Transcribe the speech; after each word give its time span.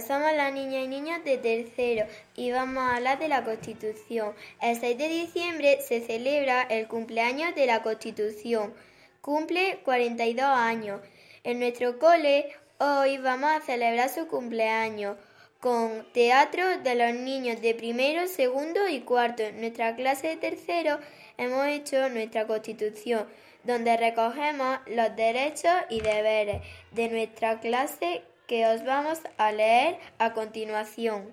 Somos 0.00 0.32
las 0.34 0.52
niñas 0.52 0.84
y 0.84 0.88
niños 0.88 1.24
de 1.24 1.38
tercero 1.38 2.06
y 2.34 2.50
vamos 2.50 2.82
a 2.82 2.96
hablar 2.96 3.18
de 3.18 3.28
la 3.28 3.44
Constitución. 3.44 4.34
El 4.60 4.78
6 4.78 4.98
de 4.98 5.08
diciembre 5.08 5.78
se 5.80 6.00
celebra 6.00 6.62
el 6.62 6.86
cumpleaños 6.86 7.54
de 7.54 7.66
la 7.66 7.82
Constitución. 7.82 8.74
Cumple 9.22 9.78
42 9.84 10.44
años. 10.44 11.00
En 11.44 11.60
nuestro 11.60 11.98
cole 11.98 12.52
hoy 12.78 13.16
vamos 13.18 13.50
a 13.50 13.60
celebrar 13.60 14.10
su 14.10 14.26
cumpleaños 14.26 15.16
con 15.60 16.06
teatro 16.12 16.78
de 16.78 16.94
los 16.94 17.14
niños 17.14 17.62
de 17.62 17.74
primero, 17.74 18.26
segundo 18.26 18.88
y 18.88 19.00
cuarto. 19.00 19.44
En 19.44 19.60
nuestra 19.60 19.96
clase 19.96 20.28
de 20.28 20.36
tercero 20.36 20.98
hemos 21.38 21.66
hecho 21.68 22.08
nuestra 22.10 22.46
Constitución, 22.46 23.26
donde 23.64 23.96
recogemos 23.96 24.78
los 24.86 25.16
derechos 25.16 25.74
y 25.88 26.00
deberes 26.00 26.60
de 26.92 27.08
nuestra 27.08 27.60
clase 27.60 28.22
que 28.46 28.66
os 28.66 28.84
vamos 28.84 29.18
a 29.38 29.52
leer 29.52 29.98
a 30.18 30.32
continuación. 30.32 31.32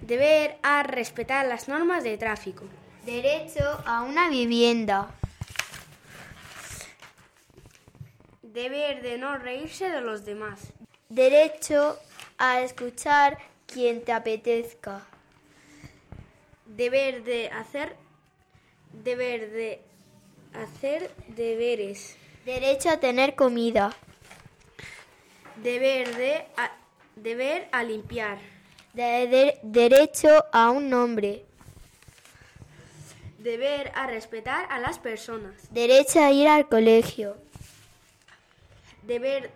Deber 0.00 0.56
a 0.62 0.82
respetar 0.82 1.46
las 1.46 1.68
normas 1.68 2.04
de 2.04 2.18
tráfico. 2.18 2.64
Derecho 3.06 3.82
a 3.86 4.02
una 4.02 4.28
vivienda. 4.28 5.10
Deber 8.42 9.02
de 9.02 9.18
no 9.18 9.36
reírse 9.38 9.88
de 9.88 10.00
los 10.00 10.24
demás. 10.24 10.72
Derecho 11.08 11.98
a 12.38 12.60
escuchar 12.60 13.38
quien 13.66 14.04
te 14.04 14.12
apetezca. 14.12 15.02
Deber 16.66 17.24
de 17.24 17.48
hacer 17.50 17.96
deber 18.92 19.50
de 19.50 19.80
hacer 20.54 21.10
deberes. 21.28 22.16
Derecho 22.44 22.90
a 22.90 22.98
tener 22.98 23.34
comida. 23.34 23.94
Deber 25.56 26.16
de 26.16 26.46
a, 26.56 26.70
deber 27.16 27.68
a 27.72 27.82
limpiar. 27.82 28.38
De- 28.92 29.26
de- 29.26 29.58
derecho 29.62 30.28
a 30.52 30.70
un 30.70 30.88
nombre. 30.90 31.44
Deber 33.38 33.92
a 33.94 34.06
respetar 34.06 34.66
a 34.70 34.78
las 34.78 34.98
personas. 34.98 35.54
Derecho 35.70 36.20
a 36.20 36.30
ir 36.32 36.48
al 36.48 36.68
colegio. 36.68 37.36
Deber 39.02 39.50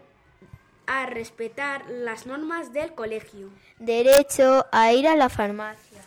a 0.86 1.06
respetar 1.06 1.88
las 1.88 2.26
normas 2.26 2.72
del 2.72 2.94
colegio. 2.94 3.50
Derecho 3.78 4.66
a 4.72 4.92
ir 4.92 5.08
a 5.08 5.16
la 5.16 5.28
farmacia. 5.28 6.02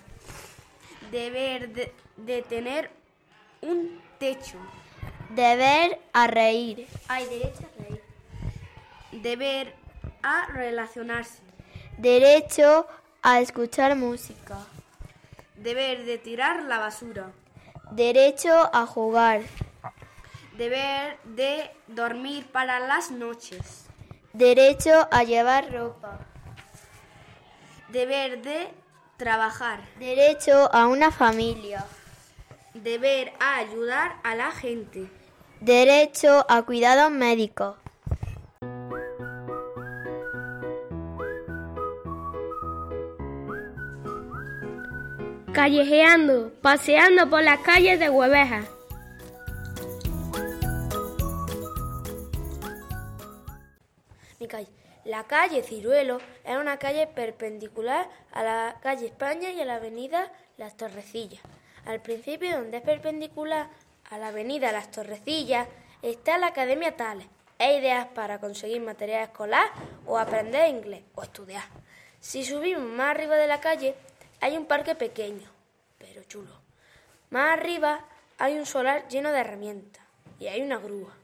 Deber 1.12 1.70
de, 1.74 1.92
de 2.18 2.42
tener 2.44 2.92
un 3.62 4.00
techo. 4.20 4.58
Deber 5.30 6.00
a 6.14 6.28
reír. 6.28 6.88
Hay 7.08 7.26
derecho 7.26 7.64
a 7.66 7.84
reír. 7.84 8.02
Deber 9.12 9.74
a 10.24 10.48
relacionarse. 10.48 11.42
Derecho 11.98 12.88
a 13.22 13.40
escuchar 13.40 13.96
música. 13.96 14.58
Deber 15.56 16.06
de 16.06 16.18
tirar 16.18 16.64
la 16.64 16.80
basura. 16.80 17.32
Derecho 17.92 18.70
a 18.74 18.86
jugar. 18.86 19.42
Deber 20.58 21.18
de 21.24 21.72
dormir 21.88 22.48
para 22.52 22.80
las 22.80 23.12
noches. 23.12 23.86
Derecho 24.34 25.08
a 25.12 25.24
llevar 25.24 25.72
ropa. 25.72 26.20
Deber 27.90 28.42
de 28.42 28.70
trabajar. 29.18 29.82
Derecho 30.00 30.74
a 30.74 30.88
una 30.88 31.12
familia. 31.12 31.86
Deber 32.74 33.34
a 33.40 33.58
ayudar 33.58 34.16
a 34.24 34.36
la 34.36 34.52
gente. 34.52 35.10
Derecho 35.60 36.46
a 36.50 36.64
cuidados 36.64 37.12
médicos. 37.12 37.76
Callejeando, 45.54 46.54
paseando 46.62 47.30
por 47.30 47.44
las 47.44 47.60
calles 47.60 48.00
de 48.00 48.10
Hueveja. 48.10 48.64
Mi 54.40 54.48
calle. 54.48 54.70
La 55.04 55.26
calle 55.26 55.62
Ciruelo 55.62 56.20
es 56.46 56.56
una 56.56 56.78
calle 56.78 57.06
perpendicular 57.06 58.08
a 58.32 58.44
la 58.44 58.78
calle 58.82 59.08
España 59.08 59.50
y 59.52 59.60
a 59.60 59.66
la 59.66 59.76
avenida 59.76 60.32
Las 60.58 60.78
Torrecillas. 60.78 61.42
Al 61.86 62.02
principio, 62.02 62.56
donde 62.58 62.78
es 62.78 62.84
perpendicular 62.84 63.68
a 64.10 64.18
la 64.18 64.30
avenida 64.30 64.72
Las 64.72 64.90
Torrecillas, 64.90 65.68
está 66.02 66.38
la 66.38 66.48
Academia 66.48 66.96
Tales. 66.96 67.28
Hay 67.60 67.76
ideas 67.76 68.08
para 68.16 68.40
conseguir 68.40 68.82
material 68.82 69.24
escolar 69.24 69.70
o 70.06 70.18
aprender 70.18 70.70
inglés 70.70 71.04
o 71.14 71.24
estudiar. 71.24 71.66
Si 72.22 72.46
subimos 72.46 72.84
más 72.84 73.12
arriba 73.12 73.36
de 73.36 73.48
la 73.48 73.60
calle, 73.60 73.96
hay 74.42 74.58
un 74.58 74.66
parque 74.66 74.96
pequeño, 74.96 75.50
pero 75.98 76.24
chulo. 76.24 76.60
Más 77.30 77.58
arriba 77.58 78.04
hay 78.38 78.58
un 78.58 78.66
solar 78.66 79.08
lleno 79.08 79.32
de 79.32 79.40
herramientas 79.40 80.04
y 80.40 80.48
hay 80.48 80.62
una 80.62 80.78
grúa. 80.78 81.16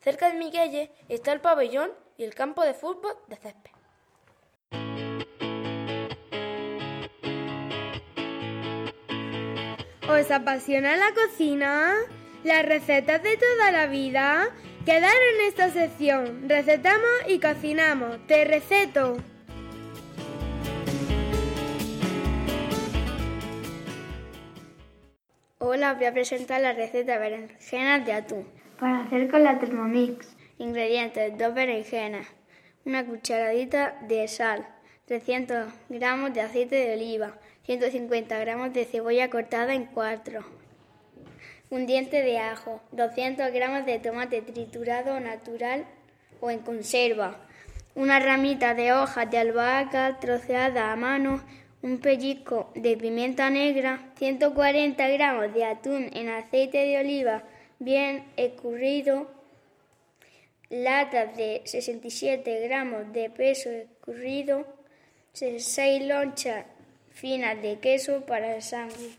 Cerca 0.00 0.30
de 0.30 0.38
mi 0.38 0.52
calle 0.52 0.92
está 1.08 1.32
el 1.32 1.40
pabellón 1.40 1.90
y 2.18 2.24
el 2.24 2.34
campo 2.34 2.62
de 2.62 2.74
fútbol 2.74 3.16
de 3.26 3.36
césped. 3.36 3.70
¿Os 10.08 10.30
apasiona 10.30 10.96
la 10.96 11.12
cocina? 11.14 11.94
Las 12.44 12.66
recetas 12.66 13.22
de 13.22 13.36
toda 13.38 13.70
la 13.70 13.86
vida 13.86 14.50
quedan 14.84 15.14
en 15.34 15.46
esta 15.46 15.70
sección. 15.70 16.48
Recetamos 16.48 17.28
y 17.28 17.38
cocinamos. 17.38 18.26
Te 18.26 18.44
receto. 18.44 19.16
Hola, 25.64 25.94
voy 25.94 26.06
a 26.06 26.12
presentar 26.12 26.60
la 26.60 26.72
receta 26.72 27.12
de 27.12 27.18
berenjenas 27.20 28.04
de 28.04 28.12
atún. 28.12 28.48
Para 28.80 29.02
hacer 29.04 29.30
con 29.30 29.44
la 29.44 29.60
Thermomix. 29.60 30.34
Ingredientes: 30.58 31.38
dos 31.38 31.54
berenjenas, 31.54 32.26
una 32.84 33.06
cucharadita 33.06 33.94
de 34.08 34.26
sal, 34.26 34.66
300 35.04 35.72
gramos 35.88 36.34
de 36.34 36.40
aceite 36.40 36.74
de 36.74 36.94
oliva, 36.94 37.38
150 37.62 38.40
gramos 38.40 38.72
de 38.72 38.84
cebolla 38.84 39.30
cortada 39.30 39.72
en 39.72 39.84
cuatro, 39.84 40.44
un 41.70 41.86
diente 41.86 42.22
de 42.22 42.40
ajo, 42.40 42.80
200 42.90 43.52
gramos 43.52 43.86
de 43.86 44.00
tomate 44.00 44.42
triturado 44.42 45.20
natural 45.20 45.84
o 46.40 46.50
en 46.50 46.58
conserva, 46.58 47.36
una 47.94 48.18
ramita 48.18 48.74
de 48.74 48.92
hojas 48.92 49.30
de 49.30 49.38
albahaca 49.38 50.18
troceada 50.18 50.90
a 50.90 50.96
mano, 50.96 51.40
un 51.82 51.98
pellizco 51.98 52.70
de 52.74 52.96
pimienta 52.96 53.50
negra, 53.50 54.12
140 54.16 55.08
gramos 55.08 55.52
de 55.52 55.64
atún 55.64 56.10
en 56.12 56.28
aceite 56.28 56.78
de 56.78 56.98
oliva 56.98 57.42
bien 57.78 58.24
escurrido, 58.36 59.28
latas 60.70 61.36
de 61.36 61.62
67 61.64 62.60
gramos 62.68 63.12
de 63.12 63.28
peso 63.28 63.70
escurrido, 63.70 64.64
6 65.32 66.04
lonchas 66.06 66.64
finas 67.10 67.60
de 67.60 67.78
queso 67.78 68.24
para 68.24 68.54
el 68.54 68.62
sándwich. 68.62 69.18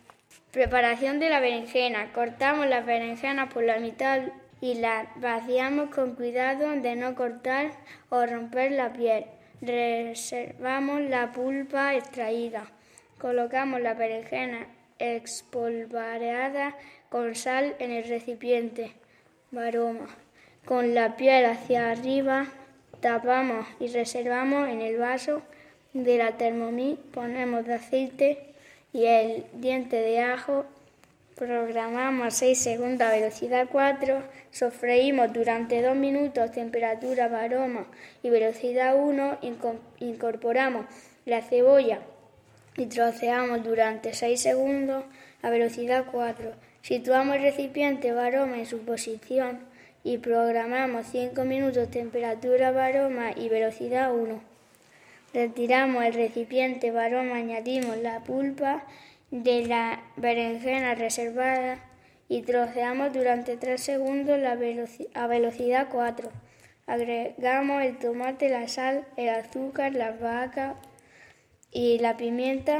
Preparación 0.51 1.19
de 1.19 1.29
la 1.29 1.39
berenjena. 1.39 2.13
Cortamos 2.13 2.67
las 2.67 2.85
berenjenas 2.85 3.51
por 3.51 3.63
la 3.63 3.79
mitad 3.79 4.21
y 4.61 4.75
las 4.75 5.07
vaciamos 5.19 5.89
con 5.89 6.15
cuidado 6.15 6.69
de 6.79 6.95
no 6.95 7.15
cortar 7.15 7.71
o 8.09 8.25
romper 8.25 8.71
la 8.71 8.93
piel. 8.93 9.25
Reservamos 9.65 10.99
la 11.03 11.31
pulpa 11.31 11.95
extraída. 11.95 12.65
Colocamos 13.17 13.79
la 13.79 13.93
berenjena 13.93 14.67
espolvoreada 14.99 16.75
con 17.07 17.33
sal 17.33 17.73
en 17.79 17.91
el 17.91 18.03
recipiente. 18.03 18.91
Baroma. 19.51 20.07
Con 20.65 20.93
la 20.93 21.15
piel 21.15 21.45
hacia 21.45 21.91
arriba 21.91 22.47
tapamos 22.99 23.65
y 23.79 23.87
reservamos 23.87 24.67
en 24.67 24.81
el 24.81 24.97
vaso 24.97 25.41
de 25.93 26.17
la 26.17 26.35
Thermomix. 26.35 26.99
Ponemos 27.13 27.65
de 27.65 27.75
aceite 27.75 28.39
y 28.91 29.05
el 29.05 29.45
diente 29.53 29.95
de 29.95 30.19
ajo. 30.19 30.65
Programamos 31.35 32.27
a 32.27 32.31
6 32.31 32.59
segundos 32.59 33.07
a 33.07 33.11
velocidad 33.11 33.67
4. 33.71 34.21
Sofreímos 34.51 35.33
durante 35.33 35.81
2 35.81 35.95
minutos 35.95 36.51
temperatura 36.51 37.25
aroma 37.25 37.87
y 38.21 38.29
velocidad 38.29 38.95
1. 38.95 39.39
Inco- 39.41 39.79
Incorporamos 39.99 40.85
la 41.25 41.41
cebolla 41.41 41.99
y 42.77 42.85
troceamos 42.85 43.63
durante 43.63 44.13
6 44.13 44.39
segundos 44.39 45.05
a 45.41 45.49
velocidad 45.49 46.05
4. 46.11 46.51
Situamos 46.83 47.35
el 47.37 47.41
recipiente 47.41 48.11
aroma 48.11 48.57
en 48.59 48.67
su 48.67 48.79
posición 48.85 49.59
y 50.03 50.19
programamos 50.19 51.07
5 51.11 51.45
minutos 51.45 51.89
temperatura 51.89 52.69
aroma 52.69 53.31
y 53.35 53.49
velocidad 53.49 54.13
1. 54.13 54.39
Retiramos 55.33 56.03
el 56.03 56.13
recipiente 56.13 56.91
aroma, 56.95 57.37
añadimos 57.37 57.97
la 57.97 58.19
pulpa 58.19 58.83
de 59.33 59.65
la 59.65 59.99
berenjena 60.15 60.93
reservada 60.93 61.79
y 62.29 62.43
troceamos 62.43 63.13
durante 63.13 63.57
3 63.57 63.81
segundos 63.81 64.37
la 64.37 64.51
a 64.51 65.27
velocidad 65.27 65.87
4. 65.91 66.29
Agregamos 66.85 67.81
el 67.81 67.97
tomate, 67.97 68.49
la 68.49 68.67
sal, 68.67 69.07
el 69.17 69.29
azúcar, 69.29 69.93
la 69.93 70.11
vaca 70.11 70.75
y 71.71 71.97
la 71.97 72.15
pimienta. 72.15 72.77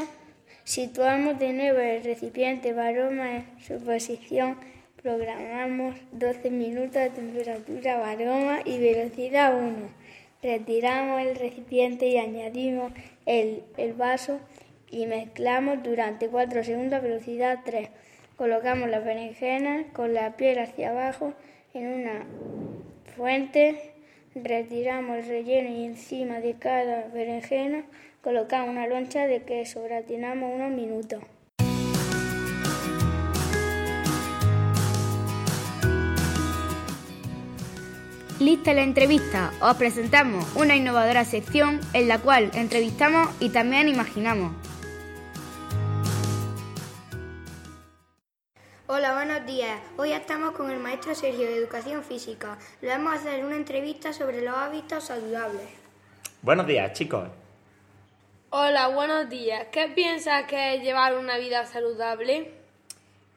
Situamos 0.64 1.40
de 1.40 1.54
nuevo 1.54 1.80
el 1.80 2.04
recipiente 2.04 2.72
varoma 2.72 3.38
en 3.38 3.46
su 3.60 3.84
posición. 3.84 4.58
Programamos 5.02 5.96
12 6.12 6.52
minutos 6.52 6.94
de 6.94 7.10
temperatura 7.10 7.98
varoma 7.98 8.60
y 8.64 8.78
velocidad 8.78 9.58
1. 9.58 9.74
Retiramos 10.44 11.20
el 11.20 11.36
recipiente 11.36 12.06
y 12.06 12.18
añadimos 12.18 12.94
el, 13.26 13.64
el 13.78 13.94
vaso 13.94 14.40
y 14.94 15.08
mezclamos 15.08 15.82
durante 15.84 16.28
4 16.28 16.64
segundos 16.64 17.00
a 17.00 17.02
velocidad 17.02 17.60
3. 17.66 17.90
Colocamos 18.38 18.90
las 18.90 19.04
berenjenas 19.04 19.88
con 19.94 20.14
la 20.14 20.38
piel 20.38 20.60
hacia 20.60 20.92
abajo 20.92 21.34
en 21.74 21.88
una 21.88 22.26
fuente, 23.16 23.94
retiramos 24.36 25.18
el 25.18 25.28
relleno 25.28 25.70
y 25.70 25.86
encima 25.86 26.40
de 26.40 26.54
cada 26.54 27.08
berenjena 27.08 27.84
colocamos 28.22 28.70
una 28.70 28.88
loncha 28.88 29.26
de 29.28 29.42
queso, 29.42 29.84
gratinamos 29.84 30.54
unos 30.54 30.72
minutos. 30.72 31.24
Lista 38.40 38.74
la 38.74 38.84
entrevista, 38.84 39.54
os 39.62 39.76
presentamos 39.78 40.54
una 40.56 40.76
innovadora 40.76 41.24
sección 41.24 41.80
en 41.94 42.08
la 42.08 42.20
cual 42.20 42.52
entrevistamos 42.54 43.30
y 43.40 43.50
también 43.50 43.88
imaginamos. 43.88 44.52
Hola, 49.04 49.16
buenos 49.16 49.46
días. 49.46 49.82
Hoy 49.98 50.14
estamos 50.14 50.52
con 50.52 50.72
el 50.72 50.80
maestro 50.80 51.14
Sergio 51.14 51.46
de 51.46 51.58
Educación 51.58 52.04
Física. 52.04 52.58
Le 52.80 52.88
vamos 52.88 53.12
a 53.12 53.16
hacer 53.16 53.44
una 53.44 53.58
entrevista 53.58 54.14
sobre 54.14 54.42
los 54.42 54.56
hábitos 54.56 55.04
saludables. 55.04 55.68
Buenos 56.42 56.66
días, 56.66 56.94
chicos. 56.94 57.28
Hola, 58.52 58.88
buenos 58.88 59.30
días. 59.30 59.68
¿Qué 59.74 59.90
piensas 59.94 60.46
que 60.46 60.76
es 60.76 60.84
llevar 60.84 61.18
una 61.18 61.38
vida 61.38 61.66
saludable? 61.66 62.54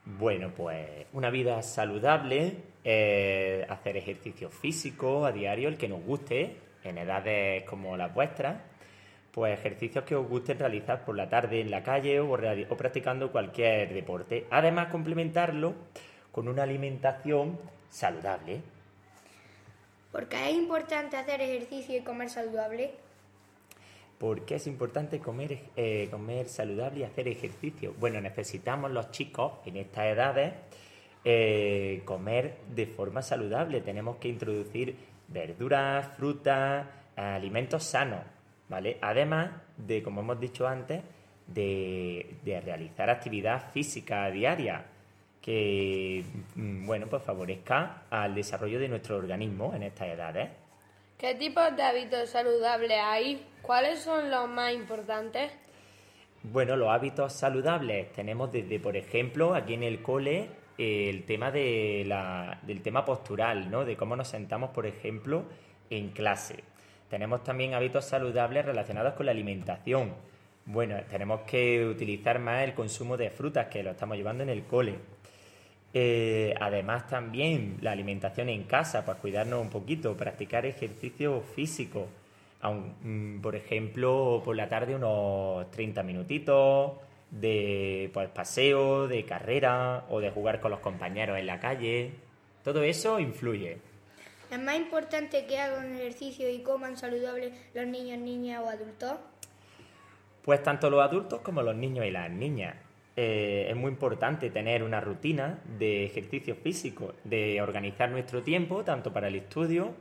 Bueno, 0.05 0.53
pues 0.57 1.07
una 1.13 1.31
vida 1.31 1.61
saludable 1.63 2.59
es 2.85 3.69
hacer 3.69 3.97
ejercicio 3.97 4.51
físico 4.51 5.27
a 5.27 5.33
diario, 5.33 5.69
el 5.69 5.77
que 5.77 5.89
nos 5.89 6.01
guste, 6.05 6.59
en 6.85 6.97
edades 6.97 7.65
como 7.65 7.97
las 7.97 8.15
vuestras, 8.15 8.57
pues 9.37 9.59
ejercicios 9.59 10.03
que 10.05 10.15
os 10.15 10.27
gusten 10.27 10.59
realizar 10.59 11.05
por 11.05 11.15
la 11.15 11.29
tarde 11.29 11.61
en 11.61 11.71
la 11.71 11.83
calle 11.83 12.21
o, 12.21 12.39
practicando 12.79 13.31
cualquier 13.31 13.93
deporte. 13.93 14.47
Además, 14.51 14.89
complementarlo 14.89 15.75
con 16.33 16.49
una 16.49 16.63
alimentación 16.63 17.59
saludable. 17.91 18.63
¿Por 20.11 20.27
qué 20.27 20.49
es 20.49 20.57
importante 20.57 21.19
hacer 21.19 21.43
ejercicio 21.43 21.99
y 21.99 22.01
comer 22.01 22.31
saludable? 22.31 22.93
¿Por 24.17 24.47
qué 24.47 24.55
es 24.55 24.67
importante 24.67 25.19
comer, 25.19 25.59
eh, 25.77 26.09
comer 26.11 26.49
saludable 26.49 27.01
y 27.01 27.03
hacer 27.03 27.29
ejercicio? 27.29 27.95
Bueno, 28.01 28.19
necesitamos 28.23 28.91
los 28.91 29.11
chicos 29.11 29.53
en 29.67 29.77
estas 29.77 30.07
edades 30.07 30.55
eh, 31.25 32.01
comer 32.07 32.57
de 32.75 32.87
forma 32.87 33.21
saludable. 33.21 33.83
Tenemos 33.83 34.17
que 34.17 34.29
introducir 34.29 34.97
verduras, 35.29 36.17
frutas, 36.17 36.87
alimentos 37.17 37.85
sanos, 37.85 38.21
¿vale? 38.69 38.99
Además 39.01 39.51
de, 39.77 40.03
como 40.03 40.21
hemos 40.21 40.41
dicho 40.41 40.67
antes, 40.67 41.03
de, 41.47 42.37
de 42.45 42.61
realizar 42.61 43.09
actividad 43.11 43.71
física 43.73 44.31
diaria 44.31 44.85
que, 45.41 46.25
mm, 46.57 46.87
bueno, 46.87 47.07
pues 47.07 47.23
favorezca 47.23 48.03
al 48.11 48.35
desarrollo 48.35 48.81
de 48.81 48.89
nuestro 48.89 49.17
organismo 49.17 49.73
en 49.75 49.85
estas 49.85 50.09
edades. 50.09 50.49
¿Qué 51.19 51.35
tipos 51.35 51.75
de 51.77 51.83
hábitos 51.83 52.31
saludables 52.31 52.99
hay? 53.01 53.47
¿Cuáles 53.63 54.01
son 54.01 54.31
los 54.31 54.49
más 54.49 54.73
importantes? 54.73 55.53
Bueno, 56.43 56.77
los 56.77 56.89
hábitos 56.91 57.33
saludables 57.33 58.13
tenemos 58.13 58.53
desde, 58.53 58.79
por 58.81 58.97
ejemplo, 58.97 59.55
aquí 59.55 59.75
en 59.75 59.83
el 59.83 60.03
cole, 60.03 60.49
el 60.79 61.25
tema 61.25 61.51
de 61.51 62.05
la- 62.07 62.59
del 62.63 62.83
tema 62.83 63.05
postural, 63.05 63.71
¿no? 63.71 63.85
De 63.85 63.97
cómo 63.97 64.15
nos 64.15 64.29
sentamos, 64.29 64.71
por 64.71 64.85
ejemplo, 64.87 65.45
en 65.91 66.11
clase. 66.11 66.63
Tenemos 67.11 67.45
también 67.45 67.75
hábitos 67.75 68.05
saludables 68.05 68.65
relacionados 68.65 69.15
con 69.15 69.27
la 69.27 69.33
alimentación. 69.33 70.13
Bueno, 70.65 70.97
tenemos 71.09 71.43
que 71.43 71.87
utilizar 71.87 72.39
más 72.41 72.65
el 72.65 72.75
consumo 72.75 73.17
de 73.17 73.31
frutas, 73.31 73.67
que 73.69 73.83
lo 73.83 73.93
estamos 73.93 74.17
llevando 74.17 74.43
en 74.43 74.49
el 74.51 74.65
cole. 74.65 74.95
Eh, 75.95 76.53
además 76.61 77.07
también 77.09 77.79
la 77.81 77.93
alimentación 77.93 78.49
en 78.49 78.65
casa, 78.65 79.05
para 79.07 79.19
cuidarnos 79.21 79.61
un 79.63 79.71
poquito, 79.71 80.17
practicar 80.17 80.67
ejercicio 80.67 81.41
físico. 81.55 82.09
Aun- 82.63 82.95
mm, 83.03 83.41
por 83.41 83.55
ejemplo, 83.55 84.43
por 84.45 84.57
la 84.57 84.69
tarde 84.69 84.95
unos 84.97 85.71
30 85.71 86.03
minutitos 86.03 86.93
de 87.31 88.11
pues, 88.13 88.29
paseo, 88.31 89.07
de 89.09 89.25
carrera 89.25 90.05
o 90.11 90.21
de 90.21 90.31
jugar 90.31 90.61
con 90.61 90.71
los 90.73 90.81
compañeros 90.81 91.39
en 91.39 91.47
la 91.47 91.61
calle. 91.61 92.11
Todo 92.65 92.83
eso 92.83 93.21
influye. 93.21 93.79
¿Es 94.51 94.61
más 94.61 94.77
importante 94.77 95.47
que 95.47 95.59
hagan 95.59 95.97
ejercicio 95.97 96.49
y 96.49 96.63
coman 96.63 96.97
saludable 96.97 97.53
los 97.75 97.87
niños, 97.87 98.19
niñas 98.19 98.63
o 98.65 98.69
adultos? 98.69 99.19
Pues 100.43 100.63
tanto 100.63 100.89
los 100.89 101.03
adultos 101.03 101.41
como 101.41 101.63
los 101.63 101.75
niños 101.75 102.07
y 102.07 102.11
las 102.11 102.31
niñas. 102.31 102.77
Eh, 103.17 103.67
es 103.71 103.77
muy 103.77 103.91
importante 103.91 104.51
tener 104.51 104.83
una 104.83 105.01
rutina 105.01 105.59
de 105.79 106.05
ejercicio 106.05 106.55
físico, 106.55 107.15
de 107.25 107.61
organizar 107.61 108.11
nuestro 108.11 108.43
tiempo, 108.43 108.85
tanto 108.85 109.13
para 109.13 109.29
el 109.29 109.35
estudio 109.35 109.95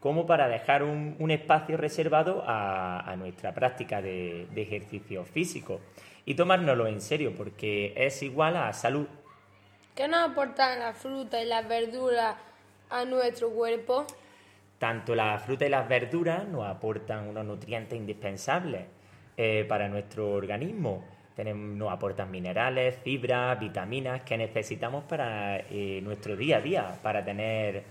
como 0.00 0.26
para 0.26 0.48
dejar 0.48 0.82
un, 0.82 1.14
un 1.18 1.30
espacio 1.30 1.76
reservado 1.76 2.42
a, 2.46 3.00
a 3.00 3.16
nuestra 3.16 3.54
práctica 3.54 4.02
de, 4.02 4.46
de 4.52 4.62
ejercicio 4.62 5.24
físico. 5.24 5.80
Y 6.24 6.34
tomárnoslo 6.34 6.86
en 6.86 7.00
serio, 7.00 7.34
porque 7.36 7.92
es 7.96 8.22
igual 8.22 8.56
a 8.56 8.72
salud. 8.72 9.06
¿Qué 9.94 10.08
nos 10.08 10.30
aportan 10.30 10.78
las 10.78 10.96
frutas 10.96 11.42
y 11.42 11.46
las 11.46 11.68
verduras 11.68 12.36
a 12.90 13.04
nuestro 13.04 13.50
cuerpo? 13.50 14.06
Tanto 14.78 15.14
la 15.14 15.38
fruta 15.38 15.66
y 15.66 15.68
las 15.68 15.88
verduras 15.88 16.46
nos 16.48 16.66
aportan 16.66 17.28
unos 17.28 17.44
nutrientes 17.44 17.98
indispensables 17.98 18.86
eh, 19.36 19.64
para 19.68 19.88
nuestro 19.88 20.32
organismo. 20.32 21.04
Tenemos- 21.36 21.76
nos 21.76 21.92
aportan 21.92 22.30
minerales, 22.30 22.96
fibras, 23.02 23.58
vitaminas 23.58 24.22
que 24.22 24.36
necesitamos 24.36 25.04
para 25.04 25.58
eh, 25.58 26.00
nuestro 26.02 26.36
día 26.36 26.58
a 26.58 26.60
día, 26.60 26.98
para 27.02 27.24
tener 27.24 27.84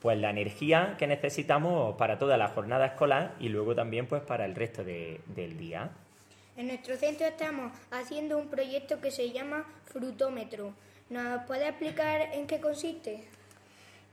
pues 0.00 0.16
la 0.18 0.30
energía 0.30 0.94
que 0.96 1.06
necesitamos 1.08 1.96
para 1.96 2.18
toda 2.18 2.36
la 2.36 2.48
jornada 2.48 2.86
escolar 2.86 3.34
y 3.40 3.48
luego 3.48 3.74
también 3.74 4.06
pues 4.06 4.22
para 4.22 4.44
el 4.44 4.54
resto 4.54 4.84
de- 4.84 5.20
del 5.26 5.56
día. 5.58 5.90
En 6.56 6.68
nuestro 6.68 6.96
centro 6.96 7.26
estamos 7.26 7.72
haciendo 7.90 8.38
un 8.38 8.48
proyecto 8.48 9.00
que 9.00 9.10
se 9.10 9.30
llama 9.30 9.64
Frutómetro. 9.84 10.72
¿Nos 11.10 11.42
puede 11.44 11.68
explicar 11.68 12.20
en 12.32 12.46
qué 12.46 12.60
consiste? 12.60 13.24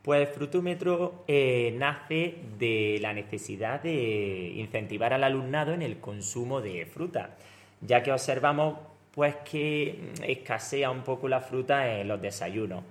Pues 0.05 0.29
Frutómetro 0.29 1.23
eh, 1.27 1.73
nace 1.75 2.35
de 2.59 2.99
la 3.01 3.11
necesidad 3.11 3.81
de 3.81 4.53
incentivar 4.55 5.13
al 5.13 5.23
alumnado 5.23 5.73
en 5.73 5.81
el 5.81 5.99
consumo 5.99 6.61
de 6.61 6.85
fruta, 6.85 7.31
ya 7.81 8.03
que 8.03 8.11
observamos 8.11 8.75
pues 9.15 9.35
que 9.37 10.11
escasea 10.21 10.91
un 10.91 11.01
poco 11.01 11.27
la 11.27 11.41
fruta 11.41 11.91
en 11.91 12.07
los 12.07 12.21
desayunos. 12.21 12.83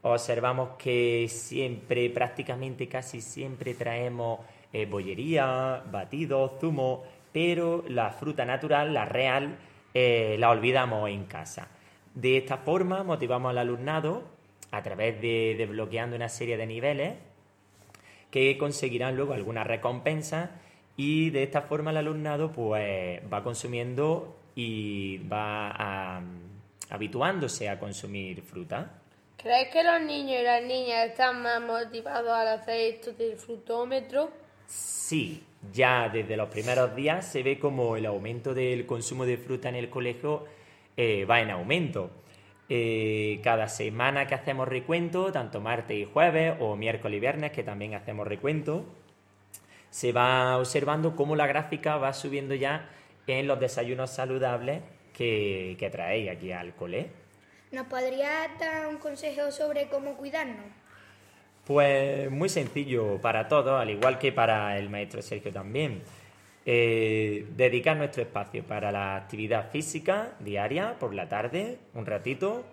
Observamos 0.00 0.70
que 0.78 1.26
siempre, 1.28 2.08
prácticamente 2.08 2.88
casi 2.88 3.20
siempre 3.20 3.74
traemos 3.74 4.40
eh, 4.72 4.86
bollería, 4.86 5.82
batidos, 5.92 6.52
zumo, 6.62 7.02
pero 7.30 7.84
la 7.88 8.08
fruta 8.08 8.46
natural, 8.46 8.94
la 8.94 9.04
real, 9.04 9.54
eh, 9.92 10.36
la 10.38 10.48
olvidamos 10.48 11.10
en 11.10 11.26
casa. 11.26 11.68
De 12.14 12.38
esta 12.38 12.56
forma 12.56 13.02
motivamos 13.02 13.50
al 13.50 13.58
alumnado 13.58 14.33
a 14.76 14.82
través 14.82 15.20
de 15.20 15.54
desbloqueando 15.56 16.16
una 16.16 16.28
serie 16.28 16.56
de 16.56 16.66
niveles 16.66 17.14
que 18.30 18.58
conseguirán 18.58 19.16
luego 19.16 19.32
alguna 19.32 19.64
recompensa 19.64 20.50
y 20.96 21.30
de 21.30 21.42
esta 21.44 21.62
forma 21.62 21.90
el 21.90 21.98
alumnado 21.98 22.50
pues 22.52 23.20
va 23.32 23.42
consumiendo 23.42 24.36
y 24.56 25.18
va 25.28 25.70
a- 25.70 26.22
habituándose 26.90 27.68
a 27.68 27.78
consumir 27.78 28.42
fruta. 28.42 29.00
¿Crees 29.36 29.68
que 29.72 29.82
los 29.82 30.00
niños 30.00 30.40
y 30.40 30.44
las 30.44 30.62
niñas 30.62 31.06
están 31.10 31.42
más 31.42 31.60
motivados 31.60 32.30
al 32.30 32.48
hacer 32.48 32.94
esto 32.94 33.12
del 33.12 33.36
frutómetro? 33.36 34.30
Sí, 34.66 35.42
ya 35.72 36.08
desde 36.08 36.36
los 36.36 36.48
primeros 36.48 36.94
días 36.96 37.26
se 37.30 37.42
ve 37.42 37.58
como 37.58 37.96
el 37.96 38.06
aumento 38.06 38.54
del 38.54 38.86
consumo 38.86 39.26
de 39.26 39.36
fruta 39.36 39.68
en 39.68 39.74
el 39.76 39.90
colegio 39.90 40.44
eh, 40.96 41.24
va 41.26 41.40
en 41.40 41.50
aumento. 41.50 42.10
Eh, 42.68 43.40
cada 43.44 43.68
semana 43.68 44.26
que 44.26 44.34
hacemos 44.34 44.66
recuento, 44.66 45.30
tanto 45.32 45.60
martes 45.60 45.98
y 45.98 46.04
jueves 46.04 46.54
o 46.60 46.76
miércoles 46.76 47.18
y 47.18 47.20
viernes 47.20 47.52
que 47.52 47.62
también 47.62 47.94
hacemos 47.94 48.26
recuento, 48.26 48.86
se 49.90 50.12
va 50.12 50.56
observando 50.56 51.14
cómo 51.14 51.36
la 51.36 51.46
gráfica 51.46 51.98
va 51.98 52.12
subiendo 52.14 52.54
ya 52.54 52.88
en 53.26 53.46
los 53.46 53.60
desayunos 53.60 54.10
saludables 54.10 54.82
que, 55.12 55.76
que 55.78 55.90
traéis 55.90 56.30
aquí 56.30 56.52
al 56.52 56.74
cole. 56.74 57.10
¿Nos 57.70 57.86
podría 57.86 58.48
dar 58.58 58.88
un 58.88 58.96
consejo 58.96 59.50
sobre 59.50 59.88
cómo 59.88 60.16
cuidarnos? 60.16 60.66
Pues 61.66 62.30
muy 62.30 62.48
sencillo 62.48 63.20
para 63.20 63.48
todos, 63.48 63.80
al 63.80 63.90
igual 63.90 64.18
que 64.18 64.32
para 64.32 64.78
el 64.78 64.90
maestro 64.90 65.22
Sergio 65.22 65.52
también. 65.52 66.02
Eh, 66.66 67.46
dedicar 67.56 67.94
nuestro 67.96 68.22
espacio 68.22 68.64
para 68.64 68.90
la 68.90 69.16
actividad 69.16 69.70
física 69.70 70.32
diaria, 70.40 70.98
por 70.98 71.14
la 71.14 71.28
tarde, 71.28 71.78
un 71.92 72.06
ratito, 72.06 72.64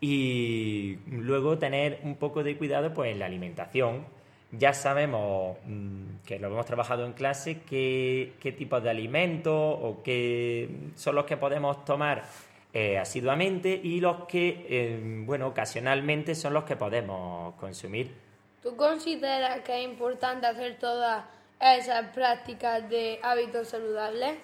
y 0.00 0.96
luego 1.06 1.58
tener 1.58 2.00
un 2.04 2.16
poco 2.16 2.42
de 2.42 2.56
cuidado 2.56 2.94
pues, 2.94 3.12
en 3.12 3.18
la 3.18 3.26
alimentación. 3.26 4.06
Ya 4.50 4.72
sabemos 4.72 5.58
mm, 5.66 6.20
que 6.24 6.38
lo 6.38 6.48
hemos 6.48 6.64
trabajado 6.64 7.04
en 7.04 7.12
clase, 7.12 7.60
qué, 7.68 8.32
qué 8.40 8.52
de 8.52 8.90
alimentos 8.90 9.52
o 9.54 10.02
qué 10.02 10.70
son 10.94 11.14
los 11.14 11.26
que 11.26 11.36
podemos 11.36 11.84
tomar 11.84 12.24
eh, 12.72 12.96
asiduamente 12.96 13.78
y 13.82 14.00
los 14.00 14.24
que, 14.24 14.66
eh, 14.68 15.22
bueno, 15.26 15.48
ocasionalmente 15.48 16.34
son 16.34 16.54
los 16.54 16.64
que 16.64 16.76
podemos 16.76 17.54
consumir. 17.56 18.14
¿Tú 18.62 18.74
consideras 18.74 19.60
que 19.60 19.78
es 19.78 19.84
importante 19.84 20.46
hacer 20.46 20.78
todas 20.78 21.24
esas 21.60 22.08
prácticas 22.14 22.88
de 22.88 23.18
hábitos 23.22 23.68
saludables? 23.68 24.36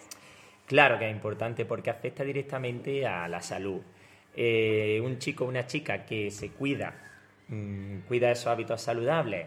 Claro 0.67 0.99
que 0.99 1.09
es 1.09 1.15
importante 1.15 1.65
porque 1.65 1.91
afecta 1.91 2.25
directamente 2.25 3.07
a 3.07 3.29
la 3.29 3.43
salud. 3.43 3.81
Eh, 4.37 5.01
un 5.05 5.19
chico 5.19 5.45
o 5.45 5.49
una 5.49 5.67
chica 5.67 6.05
que 6.05 6.31
se 6.31 6.51
cuida, 6.51 6.95
mmm, 7.49 8.01
cuida 8.09 8.31
esos 8.31 8.47
hábitos 8.49 8.81
saludables, 8.81 9.47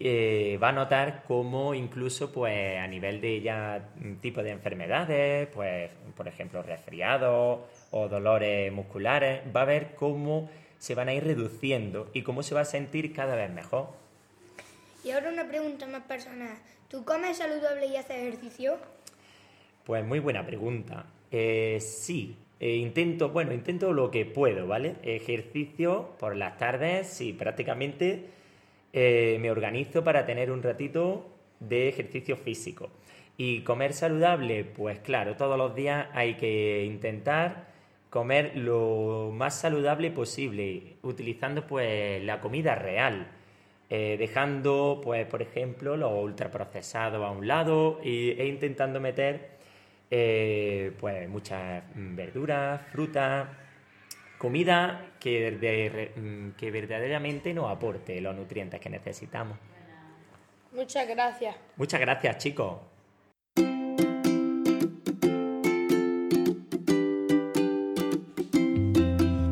eh, 0.00 0.58
va 0.62 0.68
a 0.68 0.72
notar 0.72 1.24
cómo 1.26 1.74
incluso 1.74 2.32
pues 2.32 2.78
a 2.78 2.86
nivel 2.86 3.20
de 3.20 3.40
ya 3.40 3.88
tipo 4.20 4.42
de 4.42 4.50
enfermedades, 4.50 5.48
pues 5.48 5.90
por 6.16 6.28
ejemplo 6.28 6.62
resfriados 6.62 7.60
o 7.90 8.08
dolores 8.08 8.72
musculares, 8.72 9.42
va 9.54 9.62
a 9.62 9.64
ver 9.64 9.94
cómo 9.96 10.48
se 10.78 10.94
van 10.94 11.08
a 11.08 11.14
ir 11.14 11.24
reduciendo 11.24 12.10
y 12.12 12.22
cómo 12.22 12.42
se 12.42 12.54
va 12.54 12.62
a 12.62 12.64
sentir 12.64 13.12
cada 13.12 13.34
vez 13.34 13.50
mejor. 13.50 13.88
Y 15.04 15.10
ahora 15.10 15.30
una 15.30 15.48
pregunta 15.48 15.86
más 15.86 16.02
personal. 16.02 16.56
¿Tú 16.88 17.04
comes 17.04 17.36
saludable 17.36 17.86
y 17.86 17.96
haces 17.96 18.16
ejercicio? 18.16 18.78
Pues 19.84 20.06
muy 20.06 20.20
buena 20.20 20.46
pregunta. 20.46 21.04
Eh, 21.30 21.78
sí, 21.80 22.34
eh, 22.60 22.76
intento, 22.76 23.28
bueno, 23.28 23.52
intento 23.52 23.92
lo 23.92 24.10
que 24.10 24.24
puedo, 24.24 24.66
¿vale? 24.66 24.96
Ejercicio 25.02 26.16
por 26.18 26.34
las 26.34 26.56
tardes, 26.56 27.06
sí, 27.08 27.34
prácticamente 27.34 28.30
eh, 28.94 29.36
me 29.38 29.50
organizo 29.50 30.02
para 30.02 30.24
tener 30.24 30.50
un 30.50 30.62
ratito 30.62 31.26
de 31.60 31.90
ejercicio 31.90 32.38
físico. 32.38 32.88
Y 33.36 33.60
comer 33.60 33.92
saludable, 33.92 34.64
pues 34.64 34.98
claro, 35.00 35.36
todos 35.36 35.58
los 35.58 35.74
días 35.74 36.06
hay 36.14 36.36
que 36.36 36.86
intentar 36.86 37.68
comer 38.08 38.56
lo 38.56 39.30
más 39.34 39.60
saludable 39.60 40.10
posible, 40.10 40.96
utilizando 41.02 41.66
pues 41.66 42.24
la 42.24 42.40
comida 42.40 42.74
real, 42.74 43.28
eh, 43.90 44.16
dejando 44.18 45.00
pues 45.02 45.26
por 45.26 45.42
ejemplo 45.42 45.96
lo 45.96 46.10
ultraprocesado 46.20 47.24
a 47.24 47.30
un 47.30 47.46
lado 47.46 48.00
e, 48.04 48.36
e 48.38 48.46
intentando 48.46 49.00
meter 49.00 49.58
eh, 50.10 50.92
pues 50.98 51.28
muchas 51.28 51.82
verduras, 51.94 52.80
frutas, 52.92 53.48
comida 54.38 55.12
que, 55.20 55.50
de, 55.50 56.12
mm, 56.16 56.56
que 56.56 56.70
verdaderamente 56.70 57.52
nos 57.52 57.70
aporte 57.70 58.20
los 58.20 58.34
nutrientes 58.34 58.80
que 58.80 58.88
necesitamos. 58.88 59.58
Muchas 60.72 61.08
gracias. 61.08 61.56
Muchas 61.76 62.00
gracias, 62.00 62.38
chicos. 62.38 62.76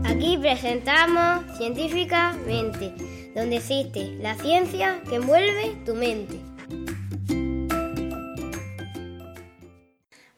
Aquí 0.05 0.39
presentamos 0.39 1.57
Científicamente, 1.59 2.93
donde 3.37 3.57
existe 3.57 4.13
la 4.19 4.35
ciencia 4.35 5.03
que 5.07 5.17
envuelve 5.17 5.77
tu 5.85 5.95
mente. 5.95 6.37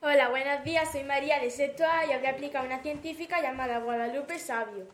Hola, 0.03 0.31
buenos 0.31 0.65
días, 0.65 0.91
soy 0.91 1.05
María 1.05 1.39
de 1.39 1.49
Sexto 1.49 1.85
y 1.85 2.13
os 2.13 2.19
voy 2.19 2.27
a 2.27 2.31
explicar 2.31 2.67
una 2.67 2.83
científica 2.83 3.41
llamada 3.41 3.79
Guadalupe 3.79 4.37
Sabio. 4.41 4.89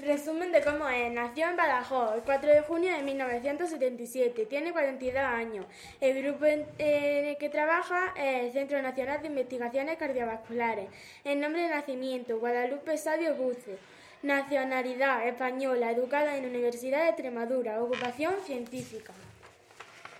Resumen 0.00 0.50
de 0.50 0.60
cómo 0.62 0.88
es. 0.88 1.12
Nació 1.12 1.48
en 1.48 1.56
Badajoz 1.56 2.16
el 2.16 2.22
4 2.22 2.50
de 2.50 2.60
junio 2.62 2.96
de 2.96 3.02
1977. 3.02 4.46
Tiene 4.46 4.72
42 4.72 5.22
años. 5.22 5.66
El 6.00 6.20
grupo 6.20 6.46
en 6.46 6.66
el 6.78 7.36
que 7.36 7.48
trabaja 7.48 8.12
es 8.16 8.46
el 8.46 8.52
Centro 8.52 8.82
Nacional 8.82 9.22
de 9.22 9.28
Investigaciones 9.28 9.98
Cardiovasculares. 9.98 10.88
El 11.22 11.38
nombre 11.38 11.62
de 11.62 11.68
nacimiento, 11.68 12.40
Guadalupe 12.40 12.96
Sabio 12.96 13.36
Buce. 13.36 13.78
Nacionalidad, 14.22 15.28
española, 15.28 15.92
educada 15.92 16.36
en 16.36 16.42
la 16.42 16.48
Universidad 16.48 17.04
de 17.04 17.10
Extremadura. 17.10 17.80
Ocupación, 17.80 18.34
científica. 18.44 19.12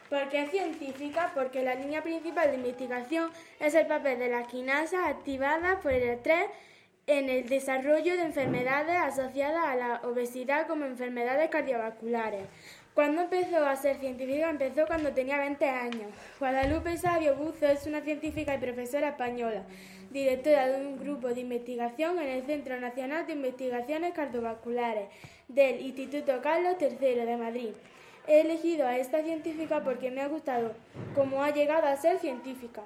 ¿Por 0.08 0.28
qué 0.28 0.46
científica? 0.46 1.32
Porque 1.34 1.62
la 1.62 1.74
línea 1.74 2.02
principal 2.02 2.48
de 2.48 2.56
investigación 2.56 3.30
es 3.58 3.74
el 3.74 3.88
papel 3.88 4.20
de 4.20 4.28
las 4.28 4.46
quinasas 4.46 5.06
activadas 5.06 5.80
por 5.82 5.92
el 5.92 6.04
estrés 6.04 6.46
en 7.08 7.28
el 7.28 7.48
desarrollo 7.48 8.16
de 8.16 8.22
enfermedades 8.22 8.96
asociadas 8.96 9.64
a 9.64 9.74
la 9.74 10.00
obesidad 10.04 10.68
como 10.68 10.84
enfermedades 10.84 11.50
cardiovasculares. 11.50 12.46
Cuando 12.94 13.22
empezó 13.22 13.64
a 13.66 13.76
ser 13.76 13.98
científica 13.98 14.50
empezó 14.50 14.86
cuando 14.86 15.12
tenía 15.12 15.38
20 15.38 15.68
años. 15.68 16.12
Guadalupe 16.38 16.96
Sabio 16.96 17.34
Buzo 17.34 17.66
es 17.66 17.86
una 17.86 18.00
científica 18.00 18.54
y 18.54 18.58
profesora 18.58 19.10
española, 19.10 19.62
directora 20.10 20.68
de 20.68 20.86
un 20.86 20.98
grupo 20.98 21.28
de 21.28 21.40
investigación 21.40 22.18
en 22.18 22.28
el 22.28 22.46
Centro 22.46 22.80
Nacional 22.80 23.26
de 23.26 23.34
Investigaciones 23.34 24.14
Cardiovasculares 24.14 25.08
del 25.48 25.80
Instituto 25.80 26.40
Carlos 26.42 26.76
III 26.80 27.14
de 27.14 27.36
Madrid. 27.36 27.70
He 28.26 28.40
elegido 28.40 28.86
a 28.86 28.96
esta 28.98 29.22
científica 29.22 29.82
porque 29.82 30.10
me 30.10 30.20
ha 30.20 30.28
gustado 30.28 30.72
cómo 31.14 31.42
ha 31.42 31.50
llegado 31.50 31.86
a 31.86 31.96
ser 31.96 32.18
científica. 32.18 32.82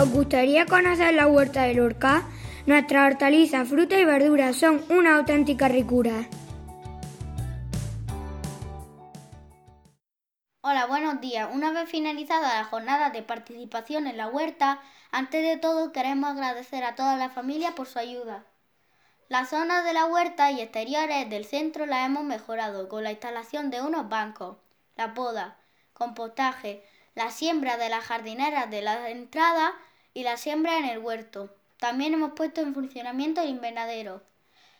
¿Os 0.00 0.12
gustaría 0.12 0.64
conocer 0.66 1.14
la 1.14 1.26
huerta 1.26 1.64
del 1.64 1.78
Lorca? 1.78 2.28
Nuestras 2.66 3.12
hortalizas, 3.12 3.68
frutas 3.68 3.98
y 3.98 4.04
verduras 4.04 4.54
son 4.54 4.80
una 4.90 5.16
auténtica 5.16 5.66
ricura. 5.66 6.28
Hola, 10.70 10.84
buenos 10.84 11.22
días. 11.22 11.48
Una 11.50 11.70
vez 11.70 11.88
finalizada 11.88 12.58
la 12.58 12.64
jornada 12.64 13.08
de 13.08 13.22
participación 13.22 14.06
en 14.06 14.18
la 14.18 14.28
huerta, 14.28 14.82
antes 15.10 15.42
de 15.42 15.56
todo 15.56 15.92
queremos 15.92 16.28
agradecer 16.28 16.84
a 16.84 16.94
toda 16.94 17.16
la 17.16 17.30
familia 17.30 17.74
por 17.74 17.86
su 17.86 17.98
ayuda. 17.98 18.44
Las 19.30 19.48
zonas 19.48 19.82
de 19.86 19.94
la 19.94 20.04
huerta 20.04 20.50
y 20.50 20.60
exteriores 20.60 21.30
del 21.30 21.46
centro 21.46 21.86
las 21.86 22.04
hemos 22.04 22.24
mejorado 22.24 22.86
con 22.90 23.02
la 23.02 23.12
instalación 23.12 23.70
de 23.70 23.80
unos 23.80 24.10
bancos, 24.10 24.58
la 24.94 25.14
poda, 25.14 25.56
compostaje, 25.94 26.84
la 27.14 27.30
siembra 27.30 27.78
de 27.78 27.88
las 27.88 28.04
jardineras 28.04 28.70
de 28.70 28.82
la 28.82 29.08
entrada 29.08 29.72
y 30.12 30.22
la 30.22 30.36
siembra 30.36 30.76
en 30.76 30.84
el 30.84 30.98
huerto. 30.98 31.48
También 31.78 32.12
hemos 32.12 32.32
puesto 32.32 32.60
en 32.60 32.74
funcionamiento 32.74 33.40
el 33.40 33.48
invernadero. 33.48 34.22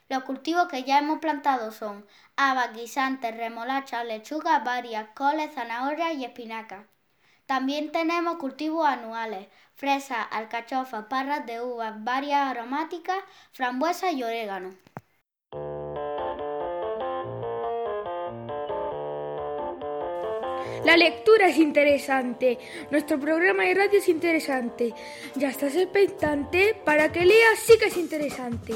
Los 0.09 0.25
cultivos 0.25 0.69
que 0.69 0.85
ya 0.85 0.99
hemos 0.99 1.19
plantado 1.19 1.71
son 1.71 2.07
habas, 2.37 2.73
guisantes, 2.75 3.37
remolachas, 3.37 4.07
lechugas 4.07 4.65
varias, 4.65 5.09
coles, 5.15 5.53
zanahorias 5.55 6.15
y 6.15 6.25
espinacas. 6.25 6.87
También 7.45 7.93
tenemos 7.93 8.37
cultivos 8.37 8.87
anuales, 8.87 9.49
fresas, 9.75 10.27
alcachofas, 10.31 11.07
parras 11.11 11.45
de 11.47 11.61
uvas, 11.61 12.03
varias 12.05 12.41
aromáticas, 12.41 13.19
frambuesas 13.53 14.15
y 14.15 14.23
orégano. 14.23 14.75
La 20.85 20.97
lectura 20.97 21.49
es 21.49 21.59
interesante. 21.59 22.59
Nuestro 22.91 23.21
programa 23.21 23.65
de 23.65 23.75
radio 23.75 23.99
es 23.99 24.09
interesante. 24.09 24.95
Ya 25.35 25.51
estás 25.51 25.77
expectante 25.77 26.75
para 26.85 27.13
que 27.13 27.27
leas, 27.27 27.59
sí 27.59 27.75
que 27.79 27.87
es 27.87 27.97
interesante. 27.99 28.75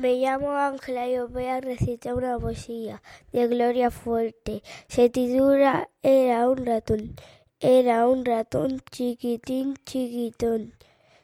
Me 0.00 0.14
llamo 0.14 0.52
Ángela 0.52 1.06
y 1.10 1.18
os 1.18 1.30
voy 1.30 1.44
a 1.44 1.60
recitar 1.60 2.14
una 2.14 2.38
poesía 2.38 3.02
de 3.32 3.48
Gloria 3.48 3.90
Fuerte. 3.90 4.62
Se 4.88 5.10
titula 5.10 5.90
Era 6.02 6.48
un 6.48 6.64
ratón. 6.64 7.16
Era 7.60 8.08
un 8.08 8.24
ratón 8.24 8.80
chiquitín, 8.90 9.76
chiquitón. 9.84 10.72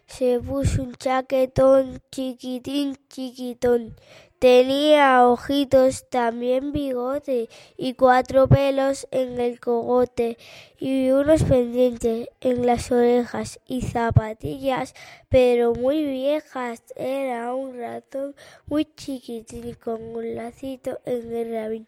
Se 0.06 0.40
puso 0.40 0.82
un 0.82 0.94
chaquetón 0.94 2.02
chiquitín, 2.12 2.98
chiquitón. 3.08 3.96
Tenía 4.38 5.26
ojitos, 5.26 6.10
también 6.10 6.70
bigote 6.72 7.48
y 7.78 7.94
cuatro 7.94 8.46
pelos 8.46 9.08
en 9.10 9.40
el 9.40 9.58
cogote 9.60 10.36
y 10.78 11.08
unos 11.08 11.42
pendientes 11.44 12.28
en 12.42 12.66
las 12.66 12.92
orejas 12.92 13.60
y 13.66 13.80
zapatillas, 13.80 14.94
pero 15.30 15.72
muy 15.72 16.04
viejas. 16.04 16.82
Era 16.96 17.54
un 17.54 17.78
ratón 17.78 18.34
muy 18.66 18.84
chiquitín 18.84 19.72
con 19.82 20.02
un 20.02 20.34
lacito 20.34 20.98
en 21.06 21.34
el 21.34 21.52
rabín. 21.52 21.86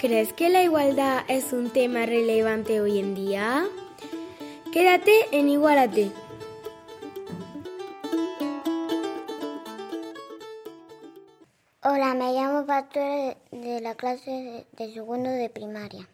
¿Crees 0.00 0.32
que 0.32 0.48
la 0.48 0.64
igualdad 0.64 1.24
es 1.28 1.52
un 1.52 1.70
tema 1.70 2.06
relevante 2.06 2.80
hoy 2.80 2.98
en 2.98 3.14
día? 3.14 3.66
Quédate 4.72 5.12
en 5.30 5.48
Igualate. 5.48 6.25
Hola, 11.88 12.14
me 12.14 12.32
llamo 12.32 12.66
Pastor 12.66 13.36
de 13.52 13.80
la 13.80 13.94
clase 13.94 14.66
de 14.72 14.92
segundo 14.92 15.30
de 15.30 15.48
primaria. 15.48 16.08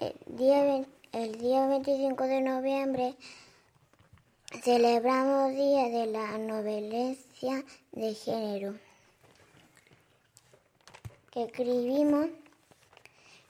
El 0.00 0.14
día, 0.38 0.86
el 1.12 1.38
día 1.38 1.66
25 1.66 2.24
de 2.24 2.40
noviembre 2.40 3.14
celebramos 4.62 5.50
Día 5.50 5.90
de 5.90 6.06
la 6.06 6.38
Novelencia 6.38 7.62
de 7.92 8.14
Género, 8.14 8.74
que 11.32 11.42
escribimos 11.42 12.28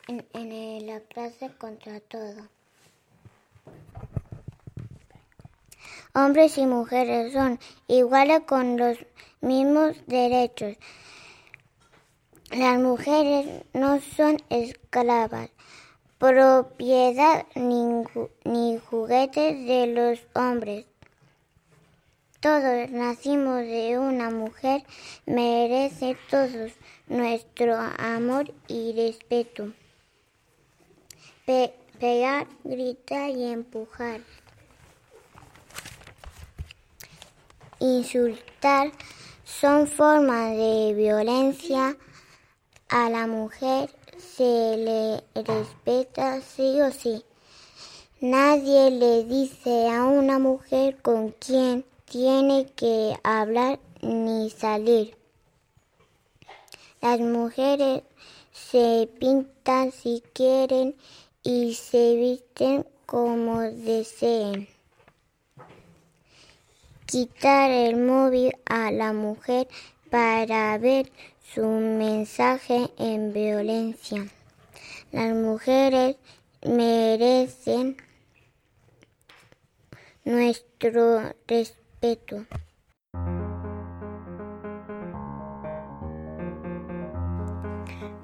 en, 0.08 0.26
en 0.32 0.84
la 0.88 0.98
clase 0.98 1.54
contra 1.58 2.00
todo. 2.00 2.48
Hombres 6.18 6.56
y 6.56 6.64
mujeres 6.64 7.34
son 7.34 7.60
iguales 7.88 8.40
con 8.46 8.78
los 8.78 8.96
mismos 9.42 9.98
derechos. 10.06 10.78
Las 12.52 12.78
mujeres 12.80 13.66
no 13.74 14.00
son 14.00 14.38
esclavas, 14.48 15.50
propiedad 16.16 17.44
ni, 17.54 18.02
ni 18.44 18.78
juguetes 18.78 19.66
de 19.66 19.88
los 19.88 20.20
hombres. 20.34 20.86
Todos 22.40 22.90
nacimos 22.90 23.58
de 23.58 23.98
una 23.98 24.30
mujer, 24.30 24.84
merece 25.26 26.16
todos 26.30 26.72
nuestro 27.08 27.76
amor 27.76 28.54
y 28.68 28.94
respeto. 28.94 29.70
Pe 31.44 31.74
pegar, 32.00 32.46
gritar 32.64 33.28
y 33.28 33.52
empujar. 33.52 34.22
Insultar 37.78 38.90
son 39.44 39.86
formas 39.86 40.56
de 40.56 40.94
violencia 40.94 41.96
a 42.88 43.10
la 43.10 43.26
mujer, 43.26 43.90
se 44.16 44.76
le 44.78 45.42
respeta 45.42 46.40
sí 46.40 46.80
o 46.80 46.90
sí. 46.90 47.22
Nadie 48.20 48.90
le 48.90 49.24
dice 49.24 49.90
a 49.90 50.04
una 50.04 50.38
mujer 50.38 50.96
con 51.02 51.32
quién 51.32 51.84
tiene 52.06 52.64
que 52.74 53.14
hablar 53.22 53.78
ni 54.00 54.48
salir. 54.48 55.14
Las 57.02 57.20
mujeres 57.20 58.04
se 58.52 59.08
pintan 59.20 59.92
si 59.92 60.22
quieren 60.32 60.96
y 61.42 61.74
se 61.74 62.16
visten 62.16 62.86
como 63.04 63.60
deseen. 63.60 64.75
Quitar 67.06 67.70
el 67.70 67.96
móvil 67.96 68.52
a 68.66 68.90
la 68.90 69.12
mujer 69.12 69.68
para 70.10 70.76
ver 70.78 71.10
su 71.54 71.64
mensaje 71.64 72.90
en 72.98 73.32
violencia. 73.32 74.26
Las 75.12 75.32
mujeres 75.32 76.16
merecen 76.66 77.96
nuestro 80.24 81.32
respeto. 81.46 82.44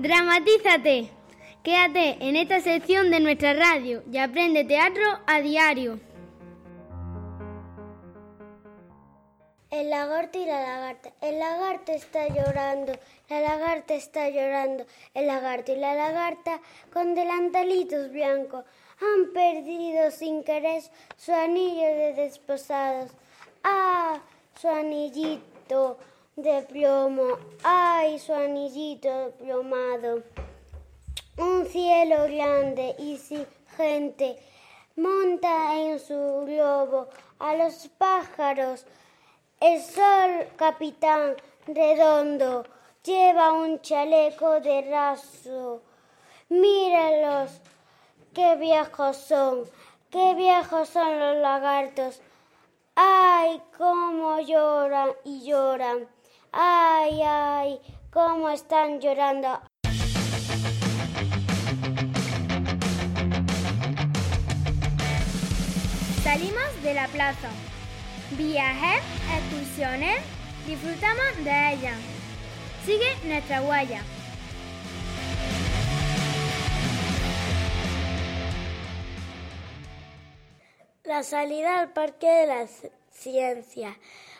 Dramatízate. 0.00 1.08
Quédate 1.62 2.16
en 2.18 2.34
esta 2.34 2.60
sección 2.60 3.12
de 3.12 3.20
nuestra 3.20 3.52
radio 3.54 4.02
y 4.10 4.18
aprende 4.18 4.64
teatro 4.64 5.04
a 5.28 5.40
diario. 5.40 6.00
El 9.72 9.88
lagarto 9.88 10.38
y 10.38 10.44
la 10.44 10.60
lagarta. 10.60 11.12
El 11.22 11.38
lagarto 11.38 11.92
está 11.92 12.28
llorando, 12.28 12.92
la 13.30 13.40
lagarta 13.40 13.94
está 13.94 14.28
llorando. 14.28 14.84
El 15.14 15.26
lagarto 15.26 15.72
y 15.72 15.76
la 15.76 15.94
lagarta 15.94 16.60
con 16.92 17.14
delantalitos 17.14 18.12
blancos 18.12 18.66
han 19.00 19.32
perdido 19.32 20.10
sin 20.10 20.44
querer 20.44 20.82
su 21.16 21.32
anillo 21.32 21.86
de 21.86 22.12
desposados. 22.12 23.12
¡Ah! 23.64 24.20
Su 24.60 24.68
anillito 24.68 25.96
de 26.36 26.60
plomo. 26.64 27.38
¡Ay! 27.64 28.18
Su 28.18 28.34
anillito 28.34 29.32
plomado. 29.38 30.22
Un 31.38 31.64
cielo 31.64 32.24
grande 32.24 32.94
y 32.98 33.16
sin 33.16 33.46
gente 33.78 34.36
monta 34.96 35.80
en 35.80 35.98
su 35.98 36.44
globo 36.44 37.08
a 37.38 37.54
los 37.54 37.88
pájaros. 37.96 38.84
El 39.62 39.80
sol, 39.80 40.48
capitán 40.56 41.36
redondo, 41.68 42.66
lleva 43.04 43.52
un 43.52 43.80
chaleco 43.80 44.58
de 44.58 44.90
raso. 44.90 45.80
Míralos, 46.48 47.60
qué 48.34 48.56
viejos 48.56 49.16
son, 49.16 49.62
qué 50.10 50.34
viejos 50.34 50.88
son 50.88 51.16
los 51.20 51.36
lagartos. 51.36 52.20
Ay, 52.96 53.62
cómo 53.78 54.40
lloran 54.40 55.10
y 55.22 55.46
lloran. 55.46 56.08
Ay, 56.50 57.22
ay, 57.24 57.80
cómo 58.12 58.50
están 58.50 59.00
llorando. 59.00 59.60
Salimos 66.24 66.82
de 66.82 66.94
la 66.94 67.06
plaza. 67.06 67.71
Viajes, 68.38 69.02
excursiones, 69.36 70.22
disfrutamos 70.66 71.44
de 71.44 71.74
ella. 71.74 71.94
Sigue 72.86 73.14
nuestra 73.24 73.60
huella. 73.60 74.02
La 81.04 81.22
salida 81.22 81.80
al 81.80 81.92
Parque 81.92 82.26
de 82.26 82.46
la 82.46 82.66
Ciencia. 83.10 83.98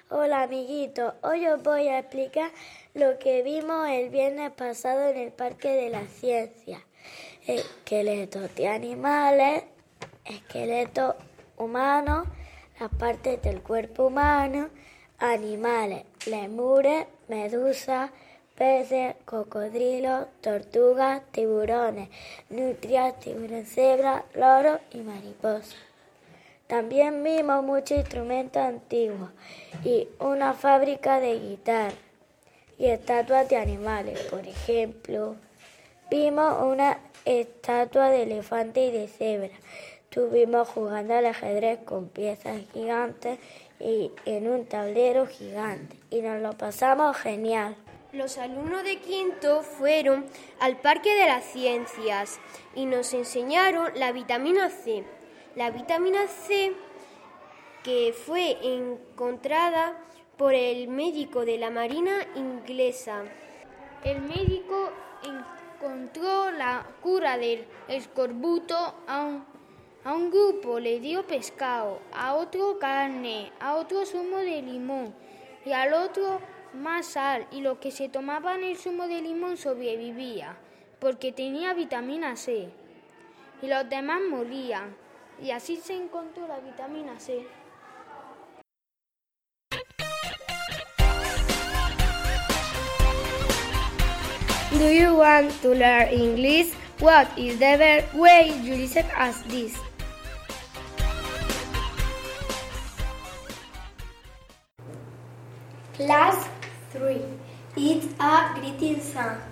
Hola 0.09 0.45
amiguito, 0.45 1.15
hoy 1.23 1.47
os 1.47 1.63
voy 1.63 1.89
a 1.89 1.99
explicar 1.99 2.51
lo 2.95 3.19
que 3.19 3.43
vimos 3.43 3.89
el 3.91 4.09
viernes 4.09 4.53
pasado 4.53 5.11
en 5.11 5.19
el 5.19 5.33
Parque 5.33 5.69
de 5.69 5.91
la 5.91 6.07
Ciencia. 6.07 6.81
Esqueletos 7.47 8.55
de 8.55 8.69
animales, 8.69 9.65
esqueletos 10.25 11.15
humanos, 11.59 12.27
las 12.79 12.91
partes 12.91 13.41
del 13.43 13.63
cuerpo 13.63 14.07
humano, 14.07 14.69
animales, 15.19 16.05
lemures, 16.27 17.07
medusas, 17.29 18.11
peces, 18.57 19.15
cocodrilos, 19.25 20.27
tortugas, 20.41 21.23
tiburones, 21.33 22.09
nutrias, 22.51 23.19
tiburón 23.21 23.65
cebra, 23.67 24.25
loros 24.35 24.81
y 24.93 24.99
mariposas. 24.99 25.77
También 26.67 27.23
vimos 27.23 27.63
muchos 27.63 27.99
instrumentos 27.99 28.63
antiguos 28.63 29.31
y 29.85 30.09
una 30.19 30.55
fábrica 30.55 31.21
de 31.21 31.39
guitarra 31.39 31.95
y 32.79 32.87
estatuas 32.87 33.49
de 33.49 33.57
animales. 33.57 34.19
Por 34.31 34.47
ejemplo, 34.47 35.37
vimos 36.11 36.63
una 36.63 36.99
estatua 37.25 38.11
de 38.11 38.23
elefante 38.23 38.87
y 38.87 38.91
de 38.91 39.09
cebra. 39.09 39.55
Estuvimos 40.15 40.69
jugando 40.69 41.15
al 41.15 41.25
ajedrez 41.25 41.79
con 41.87 42.11
piezas 42.11 42.61
gigantes 42.75 43.39
y 43.81 44.11
en 44.27 44.47
un 44.47 44.67
tablero 44.67 45.27
gigante 45.27 45.97
y 46.11 46.21
nos 46.21 46.43
lo 46.43 46.53
pasamos 46.53 47.17
genial. 47.17 47.75
Los 48.13 48.37
alumnos 48.37 48.85
de 48.85 48.99
quinto 48.99 49.63
fueron 49.63 50.27
al 50.61 50.77
Parque 50.77 51.15
de 51.15 51.29
las 51.29 51.45
Ciencias 51.45 52.41
y 52.75 52.85
nos 52.85 53.15
enseñaron 53.15 53.91
la 53.95 54.13
vitamina 54.13 54.69
C. 54.69 55.03
La 55.57 55.71
vitamina 55.71 56.27
C 56.29 56.75
que 57.83 58.13
fue 58.13 58.59
encontrada 58.61 59.97
por 60.37 60.53
el 60.53 60.89
médico 60.89 61.47
de 61.47 61.57
la 61.57 61.71
Marina 61.71 62.19
inglesa. 62.35 63.23
El 64.05 64.21
médico 64.21 64.91
encontró 65.23 66.51
la 66.51 66.87
cura 67.01 67.39
del 67.39 67.65
escorbuto 67.89 68.77
a 69.07 69.25
un, 69.25 69.52
a 70.05 70.15
un 70.15 70.31
grupo 70.31 70.81
le 70.81 70.99
dio 70.99 71.27
pescado, 71.27 72.01
a 72.13 72.35
otro 72.35 72.79
carne, 72.79 73.53
a 73.61 73.75
otro 73.75 74.05
zumo 74.05 74.39
de 74.39 74.61
limón 74.63 75.15
y 75.65 75.73
al 75.73 75.93
otro 75.93 76.41
más 76.75 77.07
sal 77.07 77.47
y 77.53 77.61
los 77.61 77.79
que 77.79 77.91
se 77.91 78.09
tomaban 78.09 78.65
el 78.65 78.77
zumo 78.77 79.07
de 79.07 79.21
limón 79.21 79.57
sobrevivía 79.57 80.57
porque 80.99 81.33
tenía 81.33 81.75
vitamina 81.75 82.37
C 82.37 82.71
y 83.61 83.67
los 83.69 83.89
demás 83.89 84.21
morían 84.29 84.97
y 85.41 85.51
así 85.51 85.77
se 85.77 85.95
encontró 85.95 86.49
la 86.49 86.59
vitamina 86.59 87.19
C. 87.21 87.47
Do 94.73 94.91
you 94.91 95.15
want 95.17 95.53
to 95.63 95.75
learn 95.75 96.09
English? 96.09 96.75
What 96.99 97.29
is 97.37 97.59
the 97.59 97.77
best 97.79 98.15
way 98.15 98.53
you 98.63 98.75
listen 98.75 99.07
as 99.17 99.43
this? 99.45 99.75
Class 106.07 106.49
3. 106.91 107.21
It's 107.77 108.07
a 108.19 108.51
greeting 108.59 109.01
song. 109.01 109.52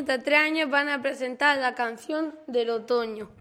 Niños 0.00 0.06
de 0.06 0.24
tres 0.24 0.38
años 0.38 0.70
van 0.70 0.88
a 0.88 1.02
presentar 1.02 1.58
la 1.58 1.74
canción 1.74 2.34
del. 2.46 2.70
Otoño 2.70 3.39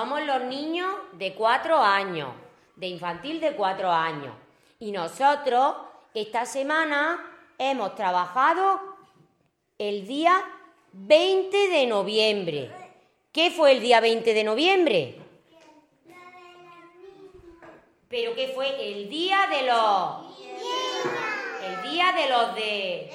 somos 0.00 0.22
los 0.22 0.40
niños 0.44 0.90
de 1.12 1.34
cuatro 1.34 1.76
años, 1.76 2.30
de 2.74 2.86
infantil 2.86 3.38
de 3.38 3.52
cuatro 3.52 3.90
años. 3.90 4.32
Y 4.78 4.92
nosotros 4.92 5.76
esta 6.14 6.46
semana 6.46 7.22
hemos 7.58 7.94
trabajado 7.96 8.80
el 9.76 10.06
día 10.06 10.42
20 10.92 11.68
de 11.68 11.86
noviembre. 11.86 12.70
¿Qué 13.30 13.50
fue 13.50 13.72
el 13.72 13.80
día 13.80 14.00
20 14.00 14.32
de 14.32 14.42
noviembre? 14.42 15.16
Pero 18.08 18.34
¿qué 18.34 18.52
fue? 18.54 18.68
El 18.90 19.10
día 19.10 19.48
de 19.48 19.66
los... 19.66 20.34
El 21.62 21.90
día 21.90 22.12
de 22.12 22.28
los 22.30 22.54
de... 22.54 23.10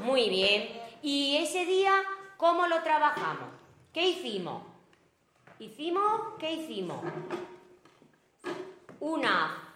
Muy 0.00 0.28
bien. 0.28 0.68
¿Y 1.00 1.36
ese 1.36 1.64
día 1.64 1.92
cómo 2.36 2.66
lo 2.66 2.82
trabajamos? 2.82 3.49
¿Qué 3.92 4.02
hicimos? 4.02 4.62
¿Hicimos? 5.58 6.20
¿Qué 6.38 6.52
hicimos? 6.52 7.02
Una 9.00 9.70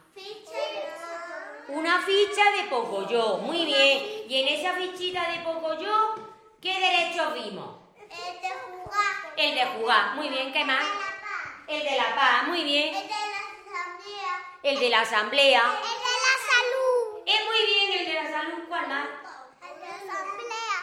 una 1.68 2.00
ficha 2.02 2.50
de 2.56 2.68
Pocoyo, 2.70 3.38
muy 3.38 3.64
bien. 3.64 4.24
Y 4.28 4.42
en 4.42 4.48
esa 4.48 4.74
fichita 4.74 5.28
de 5.30 5.38
Pocoyo, 5.40 6.14
¿qué 6.60 6.78
derechos 6.78 7.34
vimos? 7.34 7.78
El 7.98 8.40
de 8.40 8.50
jugar. 8.50 9.34
El 9.36 9.54
de 9.54 9.66
jugar, 9.66 10.14
muy 10.14 10.28
bien. 10.28 10.52
¿Qué 10.52 10.64
más? 10.64 10.84
El 11.66 11.82
de 11.82 11.96
la 11.96 12.14
paz, 12.14 12.46
muy 12.46 12.62
bien. 12.62 12.94
El 12.94 13.02
de 13.02 13.08
la 13.08 13.40
asamblea. 13.80 14.60
El 14.62 14.78
de 14.78 14.90
la 14.90 15.00
asamblea. 15.00 15.62
El 15.62 15.98
de 15.98 16.14
la 16.22 16.34
salud. 16.52 17.22
Es 17.26 17.40
muy 17.46 17.66
bien 17.66 18.00
el 18.00 18.06
de 18.06 18.14
la 18.14 18.30
salud. 18.30 18.64
¿Cuál 18.68 18.88
más? 18.88 19.08
El 19.62 19.80
de 19.80 20.06
la 20.06 20.12
asamblea. 20.12 20.76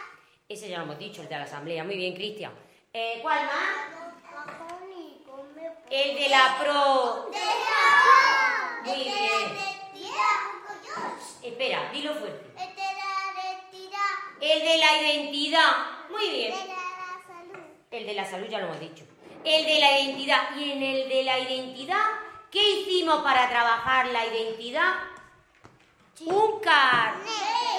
Ese 0.49 0.69
ya 0.69 0.77
lo 0.79 0.83
hemos 0.83 0.99
dicho, 0.99 1.21
el 1.21 1.29
de 1.29 1.35
la 1.35 1.43
asamblea. 1.43 1.83
Muy 1.83 1.95
bien, 1.95 2.15
Cristian. 2.15 2.51
Eh, 2.93 3.19
¿Cuál 3.21 3.45
más? 3.45 3.91
El 5.89 6.15
de 6.15 6.27
la 6.27 6.57
pro. 6.59 7.29
Muy 8.83 9.03
bien. 9.03 9.13
Espera, 11.41 11.89
dilo 11.93 12.13
fuerte. 12.15 12.51
El 12.57 12.75
de 12.75 12.81
la 12.81 13.31
identidad. 13.33 14.11
El 14.41 14.59
de 14.59 14.77
la 14.77 15.01
identidad. 15.01 15.71
Muy 16.09 16.29
bien. 16.31 16.53
El 16.53 16.59
de 16.59 16.67
la 16.67 16.75
salud. 17.25 17.59
El 17.91 18.05
de 18.07 18.13
la 18.13 18.25
salud 18.29 18.47
ya 18.49 18.59
lo 18.59 18.65
hemos 18.65 18.79
dicho. 18.81 19.05
El 19.45 19.65
de 19.65 19.79
la 19.79 19.99
identidad. 19.99 20.55
Y 20.57 20.71
en 20.71 20.83
el 20.83 21.07
de 21.07 21.23
la 21.23 21.39
identidad, 21.39 22.05
¿qué 22.51 22.59
hicimos 22.71 23.23
para 23.23 23.47
trabajar 23.47 24.07
la 24.07 24.25
identidad? 24.25 24.95
Un 26.25 26.59
car. 26.59 27.15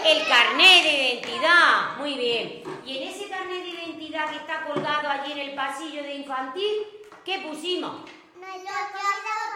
El 0.06 0.26
carnet 0.26 0.84
de 0.84 0.92
identidad. 0.92 1.96
Muy 1.98 2.14
bien. 2.14 2.62
Y 2.86 2.96
en 2.96 3.08
ese 3.08 3.28
carnet 3.28 3.62
de 3.62 3.68
identidad 3.68 3.81
que 4.12 4.36
está 4.36 4.64
colgado 4.66 5.08
allí 5.08 5.32
en 5.32 5.38
el 5.38 5.54
pasillo 5.54 6.02
de 6.02 6.14
infantil, 6.16 6.86
¿qué 7.24 7.38
pusimos? 7.48 8.02
Nuestra 8.36 8.72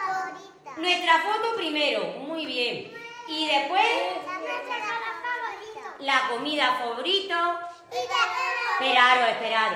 favorita. 0.07 0.71
Nuestra 0.77 1.19
foto 1.21 1.55
primero. 1.55 2.03
Muy 2.21 2.45
bien. 2.47 2.91
Y 3.27 3.45
después 3.47 3.81
Nuestra 4.15 4.87
la 5.99 6.29
comida 6.29 6.77
de 6.79 7.97
Esperado, 8.79 9.25
esperado. 9.27 9.75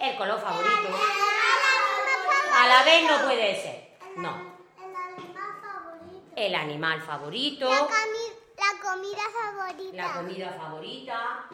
El 0.00 0.16
color 0.16 0.40
favorito. 0.40 0.74
El 0.74 0.86
color 0.86 0.98
favorito. 0.98 0.98
A 2.60 2.66
la 2.68 2.82
vez 2.84 3.10
no 3.10 3.24
puede 3.24 3.62
ser. 3.62 3.98
No. 4.16 4.58
El 4.76 4.94
animal 4.94 5.56
favorito. 5.62 6.32
El 6.36 6.54
animal 6.54 7.02
favorito. 7.02 7.68
La, 7.70 7.80
comi- 7.80 8.34
la 8.56 8.90
comida 8.90 9.22
favorita. 9.32 9.96
La 9.96 10.12
comida 10.12 10.56
favorita. 10.58 11.48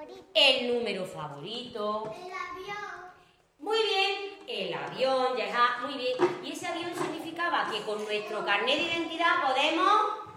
El 0.00 0.06
número 0.06 0.24
favorito. 0.24 0.32
El 0.34 0.68
número 0.68 1.04
favorito. 1.04 2.14
El 2.16 2.32
avión. 2.32 3.12
Muy 3.58 3.78
bien. 3.82 4.38
El 4.46 4.74
avión, 4.74 5.36
ya 5.36 5.44
está, 5.44 5.78
muy 5.82 5.94
bien. 5.94 6.16
Y 6.42 6.52
ese 6.52 6.66
avión 6.66 6.92
significaba 6.94 7.70
que 7.70 7.82
con 7.82 8.02
nuestro 8.04 8.44
carnet 8.44 8.78
de 8.78 8.82
identidad 8.84 9.42
podemos 9.46 10.30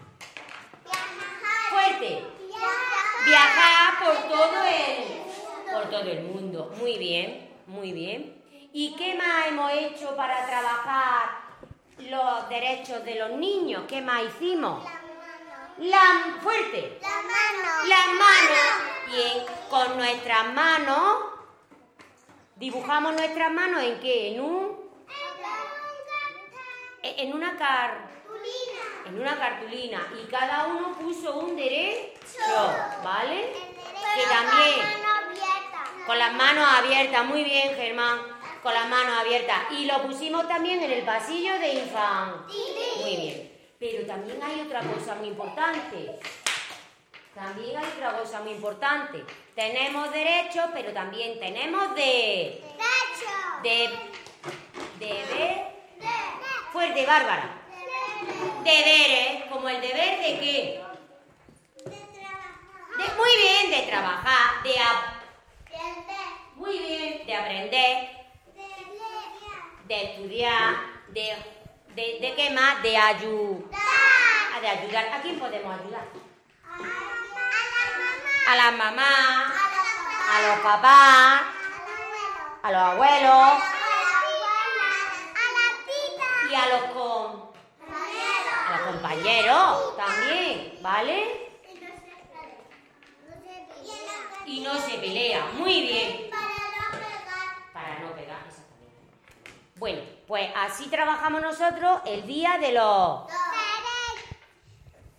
Viajar. 0.83 1.71
fuerte 1.71 2.23
Viajar. 2.47 3.25
viajar 3.25 4.03
por 4.03 4.29
todo 4.29 4.63
el 4.65 5.73
por 5.73 5.89
todo 5.89 6.11
el 6.11 6.23
mundo. 6.23 6.71
Muy 6.77 6.97
bien, 6.97 7.49
muy 7.65 7.93
bien. 7.93 8.43
¿Y 8.73 8.95
qué 8.95 9.15
más 9.15 9.47
hemos 9.47 9.71
hecho 9.71 10.15
para 10.15 10.45
trabajar 10.45 11.29
los 11.99 12.49
derechos 12.49 13.03
de 13.05 13.15
los 13.15 13.31
niños? 13.31 13.83
¿Qué 13.87 14.01
más 14.01 14.23
hicimos? 14.23 14.83
La 15.77 16.37
fuerte. 16.41 16.99
La 17.01 17.09
mano. 17.09 17.87
Las 17.87 18.07
manos. 18.07 19.07
Bien, 19.07 19.45
con 19.69 19.97
nuestras 19.97 20.53
manos 20.53 21.33
dibujamos 22.55 23.13
nuestras 23.13 23.51
manos 23.51 23.83
en 23.83 23.99
qué? 23.99 24.31
En 24.31 24.41
un 24.41 24.83
en 27.03 27.33
una 27.33 27.57
car 27.57 28.13
en 29.05 29.19
una 29.19 29.37
cartulina 29.37 30.07
y 30.21 30.27
cada 30.27 30.65
uno 30.67 30.93
puso 30.97 31.37
un 31.39 31.55
derecho, 31.55 32.39
¿vale? 33.03 33.51
Que 34.15 34.23
también 34.23 35.03
con 36.05 36.17
las 36.17 36.33
manos 36.33 36.65
abiertas, 36.77 37.25
muy 37.25 37.43
bien, 37.43 37.75
Germán, 37.75 38.19
con 38.61 38.73
las 38.73 38.87
manos 38.87 39.19
abiertas 39.19 39.71
y 39.71 39.85
lo 39.85 40.01
pusimos 40.03 40.47
también 40.47 40.81
en 40.81 40.91
el 40.91 41.03
pasillo 41.03 41.57
de 41.59 41.73
infantil. 41.73 42.75
Muy 43.01 43.15
bien. 43.17 43.52
Pero 43.83 44.05
también 44.05 44.41
hay 44.41 44.61
otra 44.61 44.79
cosa 44.79 45.15
muy 45.15 45.27
importante. 45.27 46.17
También 47.35 47.75
hay 47.75 47.83
otra 47.97 48.17
cosa 48.17 48.39
muy 48.39 48.53
importante. 48.53 49.25
Tenemos 49.55 50.09
derechos, 50.13 50.67
pero 50.73 50.93
también 50.93 51.37
tenemos 51.37 51.93
de... 51.93 52.63
De... 53.61 53.89
Deber... 54.99 55.73
Fuerte, 56.71 57.05
Bárbara. 57.05 57.59
Deberes, 58.63 59.51
como 59.51 59.67
el 59.67 59.81
deber 59.81 60.17
de 60.17 60.39
qué? 60.39 60.81
De- 61.85 63.13
muy 63.17 63.35
bien, 63.35 63.69
de 63.69 63.87
trabajar, 63.91 64.63
de... 64.63 64.79
ap- 64.79 66.55
Muy 66.55 66.77
bien, 66.79 67.25
de 67.27 67.35
aprender, 67.35 68.09
de 69.87 70.03
estudiar, 70.03 70.75
de... 71.09 71.21
¿De, 71.21 71.52
de 71.95 72.33
qué 72.35 72.49
más? 72.51 72.81
De 72.81 72.97
ayudar. 72.97 73.69
De 74.61 74.67
ayudar. 74.67 75.07
¿A 75.13 75.21
quién 75.21 75.39
podemos 75.39 75.79
ayudar? 75.79 76.07
A 78.47 78.55
las 78.55 78.73
mamás, 78.73 79.53
a 80.29 80.41
los 80.47 80.59
papás, 80.59 81.41
a 82.61 82.71
los 82.71 82.81
abuelos 82.81 83.63
y 86.49 86.55
a 86.55 86.67
los 86.67 86.83
con 86.91 87.53
a 88.67 88.77
los 88.77 88.87
compañeros 88.87 89.97
también, 89.97 90.79
¿vale? 90.81 91.49
Y 94.45 94.59
no 94.59 94.73
se 94.75 94.97
pelea, 94.97 95.45
muy 95.53 95.81
bien. 95.81 96.29
Para 97.73 97.99
no 97.99 98.13
pegar, 98.13 98.43
exactamente. 98.47 98.99
Bueno, 99.75 100.01
pues 100.27 100.49
así 100.55 100.87
trabajamos 100.87 101.41
nosotros 101.41 102.01
el 102.05 102.25
día 102.25 102.57
de 102.59 102.71
los 102.73 103.21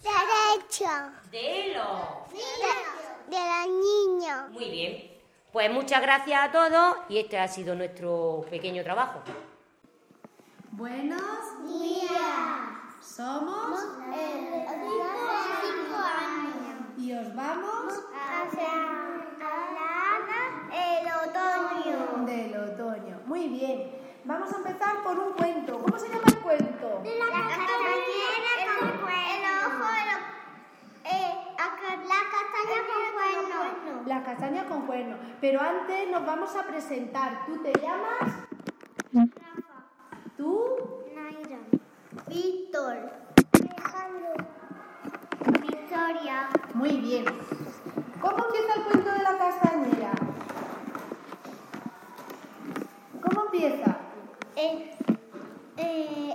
Derecho. 0.02 0.90
de 1.30 1.74
los 1.74 2.30
De, 2.30 3.36
de 3.36 3.40
los 3.40 3.66
niños. 3.68 4.50
Muy 4.50 4.70
bien. 4.70 5.10
Pues 5.52 5.70
muchas 5.70 6.02
gracias 6.02 6.42
a 6.48 6.52
todos 6.52 6.96
y 7.08 7.18
este 7.18 7.38
ha 7.38 7.48
sido 7.48 7.74
nuestro 7.74 8.44
pequeño 8.50 8.82
trabajo. 8.82 9.20
Buenos 10.72 11.22
días. 11.66 12.10
Somos 13.00 13.80
cinco 14.10 15.96
años. 15.96 16.98
y 16.98 17.12
os 17.12 17.34
vamos 17.34 17.94
Hacia 18.14 18.72
el 20.72 21.06
otoño. 21.06 22.26
del 22.26 22.56
otoño. 22.58 23.20
Muy 23.26 23.48
bien. 23.48 23.93
Vamos 24.24 24.52
a 24.52 24.56
empezar 24.56 25.02
por 25.02 25.18
un 25.18 25.32
cuento. 25.34 25.78
¿Cómo 25.80 25.98
se 25.98 26.08
llama 26.08 26.22
el 26.26 26.38
cuento? 26.38 27.02
La 27.04 27.26
castañera 27.48 28.72
con 28.80 28.88
cuerno. 29.00 29.20
El 29.34 29.44
ojo, 29.66 29.88
el- 30.00 31.10
eh, 31.12 31.54
la 31.56 32.20
castaña 32.32 32.80
con 32.86 33.12
cuerno. 33.12 34.02
La 34.06 34.22
castaña 34.22 34.64
con 34.64 34.86
cuerno. 34.86 35.16
Pero 35.40 35.60
antes 35.60 36.10
nos 36.10 36.24
vamos 36.26 36.56
a 36.56 36.62
presentar. 36.64 37.44
¿Tú 37.46 37.58
te 37.62 37.72
llamas? 37.80 38.34
¿Tú? 40.36 40.64
Naira. 41.14 41.58
Víctor. 42.28 42.96
Alejandro. 43.52 44.32
Victoria. 45.60 46.48
Muy 46.74 46.96
bien. 46.98 47.24
¿Cómo 48.20 48.44
empieza 48.46 48.74
el 48.76 48.82
cuento 48.84 49.10
de 49.12 49.22
la 49.22 49.38
castañera? 49.38 50.12
¿Cómo 53.22 53.44
empieza? 53.44 53.96
Eh, 54.56 54.94
eh, 55.76 56.34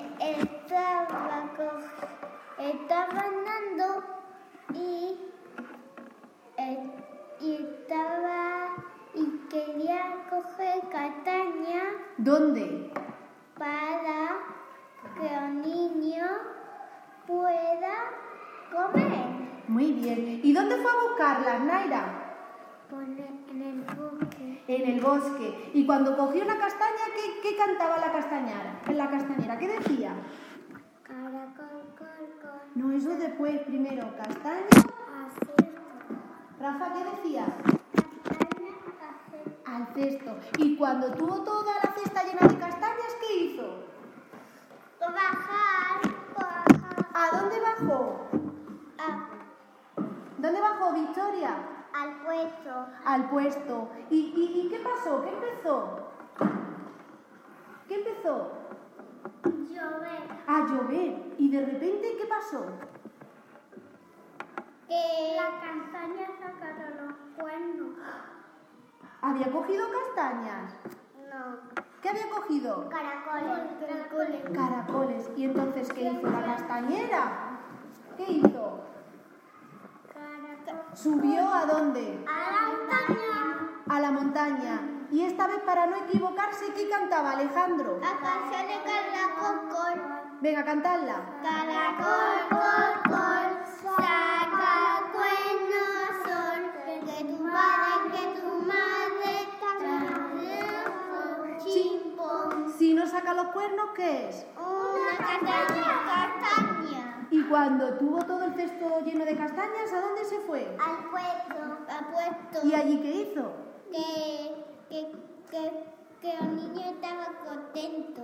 estaba, 2.59 3.21
andando 3.21 4.03
y, 4.73 5.17
eh, 6.57 6.91
y 7.39 7.55
estaba 7.55 8.75
y 9.13 9.47
quería 9.49 10.27
coger 10.29 10.81
castaña 10.91 11.83
¿Dónde? 12.17 12.91
para 13.57 14.37
que 15.17 15.33
el 15.33 15.61
niño 15.61 16.25
pueda 17.25 17.95
comer. 18.71 19.27
Muy 19.67 19.93
bien. 19.93 20.41
¿Y 20.43 20.51
dónde 20.51 20.75
fue 20.75 20.91
a 20.91 21.09
buscarlas, 21.09 21.61
Naira? 21.61 22.35
Pone 22.89 23.45
en 23.49 23.61
el 23.61 23.81
bosque. 23.95 24.38
En 24.69 24.87
el 24.87 25.01
bosque. 25.01 25.71
Y 25.73 25.83
cuando 25.87 26.15
cogió 26.15 26.43
una 26.43 26.59
castaña, 26.59 27.05
¿qué, 27.15 27.39
qué 27.41 27.57
cantaba 27.57 27.97
la 27.97 28.11
castañera? 28.11 28.79
La 28.93 29.09
castañera, 29.09 29.57
¿qué 29.57 29.67
decía? 29.67 30.13
Caracol, 31.01 31.95
col, 31.97 32.29
col. 32.39 32.61
No, 32.75 32.91
eso 32.95 33.09
después, 33.17 33.61
primero, 33.61 34.15
castaña. 34.15 34.67
Así. 35.25 35.71
Rafa, 36.61 36.93
¿qué 36.93 37.03
decía? 37.15 37.45
Al 39.65 39.87
cesto. 39.95 40.37
Y 40.59 40.75
cuando 40.77 41.11
tuvo 41.13 41.41
toda 41.43 41.73
la 41.83 41.91
cesta 41.93 42.23
llena 42.25 42.47
de 42.47 42.59
castañas, 42.59 43.15
¿qué 43.27 43.35
hizo? 43.45 43.85
Bajar, 44.99 46.01
bajar. 46.37 47.07
¿A 47.15 47.37
dónde 47.39 47.55
bajó? 47.59 48.27
a- 48.99 49.29
¿Dónde 50.37 50.61
bajó 50.61 50.93
Victoria? 50.93 51.55
Al 51.99 52.21
puesto. 52.23 52.87
Al 53.05 53.29
puesto. 53.29 53.89
¿Y, 54.09 54.33
y, 54.35 54.61
y 54.61 54.69
qué 54.69 54.79
pasó? 54.79 55.21
¿Qué 55.21 55.29
empezó? 55.29 56.07
¿Qué 57.87 57.95
empezó? 57.95 58.51
Llover. 59.43 60.21
A 60.47 60.67
llover. 60.67 61.33
¿Y 61.37 61.49
de 61.51 61.65
repente 61.65 62.17
qué 62.17 62.25
pasó? 62.25 62.65
Que 64.87 65.35
la 65.35 65.59
castaña 65.59 66.27
sacaron 66.39 67.07
los 67.07 67.15
cuernos. 67.37 67.89
¿Había 69.21 69.51
cogido 69.51 69.87
castañas? 69.91 70.73
No. 71.29 71.83
¿Qué 72.01 72.09
había 72.09 72.29
cogido? 72.29 72.89
Caracoles. 72.89 73.59
Caracoles. 73.85 74.43
Caracoles. 74.53 75.29
¿Y 75.35 75.43
entonces 75.45 75.91
qué 75.91 76.03
hizo 76.03 76.29
la 76.29 76.45
castañera? 76.45 77.59
¿Qué 78.15 78.31
hizo? 78.31 78.79
¿Subió 80.93 81.53
a 81.53 81.65
dónde? 81.65 82.25
A 82.27 82.51
la 82.51 82.61
montaña. 82.67 83.69
A 83.87 83.99
la 83.99 84.11
montaña. 84.11 84.81
Y 85.11 85.23
esta 85.23 85.47
vez, 85.47 85.61
para 85.65 85.87
no 85.87 85.95
equivocarse, 85.97 86.73
¿qué 86.73 86.89
cantaba 86.89 87.31
Alejandro? 87.31 87.99
La 87.99 88.17
canción 88.19 88.67
de 88.67 88.77
caracol, 88.83 89.69
col. 89.69 90.01
Venga, 90.41 90.63
cantadla. 90.63 91.15
Caracol, 91.41 92.49
col, 92.49 92.93
col. 93.11 93.49
Saca 93.81 95.03
cuernos 95.13 96.11
sol. 96.25 96.61
Que 97.05 97.23
tu 97.23 97.37
padre, 97.43 98.11
que 98.11 98.39
tu 98.39 98.48
Si 103.29 103.35
no 103.35 103.41
saca 103.41 103.43
los 103.43 103.53
cuernos, 103.53 103.89
¿qué 103.95 104.29
es? 104.29 104.45
Una 104.57 105.17
castaña. 105.17 105.83
Castaña. 106.05 107.27
Y 107.29 107.43
cuando 107.43 107.93
tuvo 107.95 108.23
todo 108.25 108.45
el 108.45 108.53
cesto 108.55 109.01
lleno 109.05 109.23
de 109.23 109.37
castañas, 109.37 109.93
¿a 109.93 110.01
dónde 110.01 110.25
se 110.25 110.39
fue? 110.39 110.75
Al 110.79 111.09
puesto. 111.09 111.77
Al 111.89 112.05
puesto. 112.07 112.67
¿Y 112.67 112.73
allí 112.73 112.99
qué 113.01 113.11
hizo? 113.11 113.53
que, 113.91 114.65
que, 114.89 115.11
que, 115.51 115.83
que 116.21 116.33
el 116.33 116.55
niño 116.55 116.81
estaba 116.89 117.27
contento. 117.45 118.21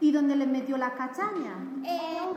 ¿Y 0.00 0.12
dónde 0.12 0.36
les 0.36 0.48
metió 0.48 0.78
las 0.78 0.92
castañas? 0.92 1.58
En 1.58 2.22
un, 2.22 2.36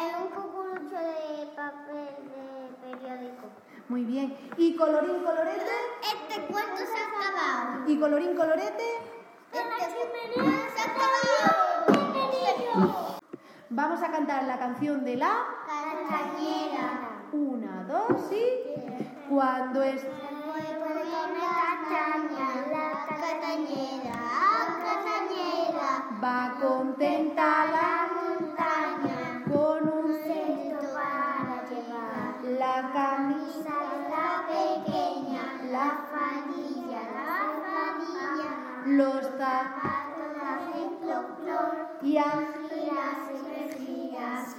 en 0.00 0.22
un 0.22 0.28
cucurucho 0.34 0.96
de 0.96 1.46
papel 1.54 2.08
de 2.32 2.96
periódico. 2.96 3.46
Muy 3.88 4.04
bien. 4.04 4.36
¿Y 4.56 4.74
colorín 4.74 5.22
colorete? 5.22 5.70
Este 6.02 6.40
cuento 6.46 6.76
se 6.76 6.98
ha 6.98 7.06
acabado. 7.06 7.90
¿Y 7.90 7.98
colorín 7.98 8.34
colorete? 8.34 9.21
Vamos 13.74 14.02
a 14.02 14.10
cantar 14.10 14.44
la 14.44 14.58
canción 14.58 15.02
de 15.04 15.16
la... 15.16 15.46
Castañera. 15.66 17.22
Una, 17.32 17.84
dos 17.84 18.30
y... 18.30 18.44
Cuando 19.30 19.82
es... 19.82 20.04
La 20.04 20.10
castañera, 21.88 22.84
castañera. 23.08 24.18
Va 26.22 26.54
contenta 26.60 27.46
la... 27.64 28.08
montaña. 28.14 29.42
Con 29.50 29.80
un... 29.88 30.06
Cesto 30.22 30.86
para 30.94 31.56
llevar. 31.68 32.32
La 32.58 32.76
camisa... 32.92 33.74
La 34.10 34.28
pequeña, 34.46 35.42
la 35.70 35.88
fadilla, 35.88 35.88
la 35.88 35.88
fadilla, 36.12 36.71
Los 38.86 39.26
zapatos... 39.38 39.82
patos 39.82 40.42
hacen 40.42 40.96
clop 41.00 41.38
clop, 41.40 42.02
Y 42.02 42.12
giras 42.12 42.32
y 43.30 43.84
giras, 43.84 44.56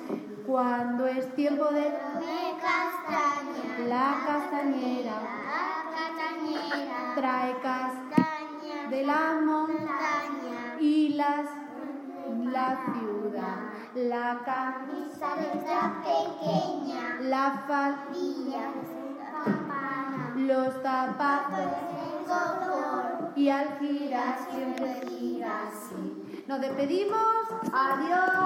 Cuando 0.48 1.08
es 1.08 1.36
tiempo 1.36 1.66
de... 1.66 1.84
come 1.84 2.54
castaña, 2.62 3.88
La 3.88 4.24
castañera 4.26 5.44
la 5.54 5.84
castañera, 5.92 7.16
trae 7.16 7.54
castaña, 7.62 8.90
de 8.90 9.06
la 9.06 9.40
montaña 9.42 10.78
y 10.80 11.10
las 11.10 11.46
la 12.54 12.78
ciudad, 12.86 13.58
la 13.96 14.40
camisa 14.46 15.36
letra 15.36 16.04
pequeña, 16.04 17.20
la 17.22 17.64
faldilla, 17.68 18.72
los 20.36 20.74
zapatos 20.82 22.12
y 23.36 23.50
al 23.50 23.80
girar 23.80 24.38
siempre 24.50 25.02
gira 25.10 25.68
así. 25.68 26.44
Nos 26.48 26.62
despedimos. 26.62 27.48
Adiós. 27.72 28.44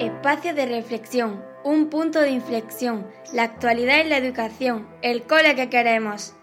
Espacio 0.00 0.54
de 0.54 0.66
reflexión, 0.66 1.44
un 1.64 1.90
punto 1.90 2.20
de 2.20 2.30
inflexión, 2.30 3.06
la 3.32 3.44
actualidad 3.44 4.00
en 4.00 4.10
la 4.10 4.18
educación, 4.18 4.88
el 5.02 5.22
cole 5.22 5.54
que 5.54 5.68
queremos. 5.70 6.34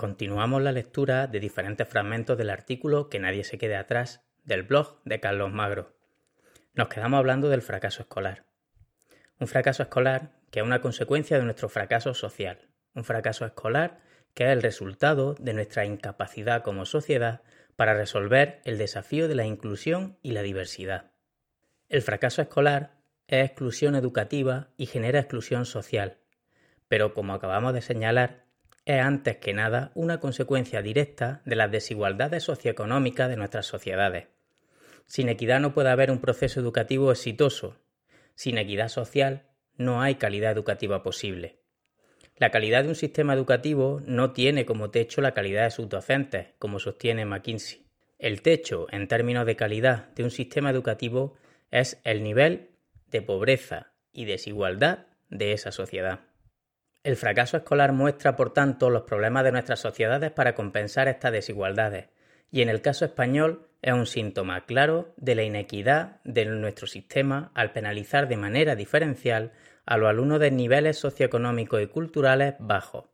Continuamos 0.00 0.62
la 0.62 0.72
lectura 0.72 1.26
de 1.26 1.40
diferentes 1.40 1.86
fragmentos 1.86 2.38
del 2.38 2.48
artículo 2.48 3.10
Que 3.10 3.18
nadie 3.18 3.44
se 3.44 3.58
quede 3.58 3.76
atrás 3.76 4.24
del 4.44 4.62
blog 4.62 4.98
de 5.04 5.20
Carlos 5.20 5.52
Magro. 5.52 5.94
Nos 6.72 6.88
quedamos 6.88 7.18
hablando 7.18 7.50
del 7.50 7.60
fracaso 7.60 8.00
escolar. 8.00 8.46
Un 9.38 9.46
fracaso 9.46 9.82
escolar 9.82 10.30
que 10.50 10.60
es 10.60 10.64
una 10.64 10.80
consecuencia 10.80 11.36
de 11.36 11.44
nuestro 11.44 11.68
fracaso 11.68 12.14
social. 12.14 12.70
Un 12.94 13.04
fracaso 13.04 13.44
escolar 13.44 14.00
que 14.32 14.44
es 14.44 14.50
el 14.52 14.62
resultado 14.62 15.34
de 15.34 15.52
nuestra 15.52 15.84
incapacidad 15.84 16.62
como 16.62 16.86
sociedad 16.86 17.42
para 17.76 17.92
resolver 17.92 18.62
el 18.64 18.78
desafío 18.78 19.28
de 19.28 19.34
la 19.34 19.44
inclusión 19.44 20.16
y 20.22 20.30
la 20.30 20.40
diversidad. 20.40 21.10
El 21.90 22.00
fracaso 22.00 22.40
escolar 22.40 22.94
es 23.26 23.44
exclusión 23.44 23.94
educativa 23.94 24.70
y 24.78 24.86
genera 24.86 25.20
exclusión 25.20 25.66
social, 25.66 26.16
pero 26.88 27.12
como 27.12 27.34
acabamos 27.34 27.74
de 27.74 27.82
señalar, 27.82 28.48
es 28.84 29.00
antes 29.00 29.36
que 29.36 29.52
nada 29.52 29.92
una 29.94 30.20
consecuencia 30.20 30.82
directa 30.82 31.42
de 31.44 31.56
las 31.56 31.70
desigualdades 31.70 32.44
socioeconómicas 32.44 33.28
de 33.28 33.36
nuestras 33.36 33.66
sociedades. 33.66 34.28
Sin 35.06 35.28
equidad 35.28 35.60
no 35.60 35.74
puede 35.74 35.90
haber 35.90 36.10
un 36.10 36.20
proceso 36.20 36.60
educativo 36.60 37.10
exitoso. 37.10 37.80
Sin 38.34 38.58
equidad 38.58 38.88
social 38.88 39.48
no 39.76 40.02
hay 40.02 40.14
calidad 40.14 40.52
educativa 40.52 41.02
posible. 41.02 41.60
La 42.36 42.50
calidad 42.50 42.84
de 42.84 42.88
un 42.88 42.94
sistema 42.94 43.34
educativo 43.34 44.00
no 44.06 44.32
tiene 44.32 44.64
como 44.64 44.90
techo 44.90 45.20
la 45.20 45.34
calidad 45.34 45.64
de 45.64 45.70
sus 45.70 45.88
docentes, 45.88 46.54
como 46.58 46.78
sostiene 46.78 47.26
McKinsey. 47.26 47.86
El 48.18 48.40
techo, 48.40 48.86
en 48.90 49.08
términos 49.08 49.46
de 49.46 49.56
calidad 49.56 50.08
de 50.14 50.24
un 50.24 50.30
sistema 50.30 50.70
educativo, 50.70 51.36
es 51.70 52.00
el 52.04 52.22
nivel 52.22 52.70
de 53.08 53.22
pobreza 53.22 53.92
y 54.12 54.24
desigualdad 54.24 55.06
de 55.28 55.52
esa 55.52 55.72
sociedad. 55.72 56.20
El 57.02 57.16
fracaso 57.16 57.56
escolar 57.56 57.92
muestra, 57.92 58.36
por 58.36 58.52
tanto, 58.52 58.90
los 58.90 59.04
problemas 59.04 59.42
de 59.44 59.52
nuestras 59.52 59.80
sociedades 59.80 60.32
para 60.32 60.54
compensar 60.54 61.08
estas 61.08 61.32
desigualdades, 61.32 62.08
y 62.50 62.60
en 62.60 62.68
el 62.68 62.82
caso 62.82 63.06
español 63.06 63.68
es 63.80 63.94
un 63.94 64.04
síntoma 64.04 64.66
claro 64.66 65.14
de 65.16 65.34
la 65.34 65.42
inequidad 65.42 66.20
de 66.24 66.44
nuestro 66.44 66.86
sistema 66.86 67.52
al 67.54 67.72
penalizar 67.72 68.28
de 68.28 68.36
manera 68.36 68.76
diferencial 68.76 69.52
a 69.86 69.96
los 69.96 70.10
alumnos 70.10 70.40
de 70.40 70.50
niveles 70.50 70.98
socioeconómicos 70.98 71.80
y 71.80 71.86
culturales 71.86 72.56
bajos. 72.58 73.06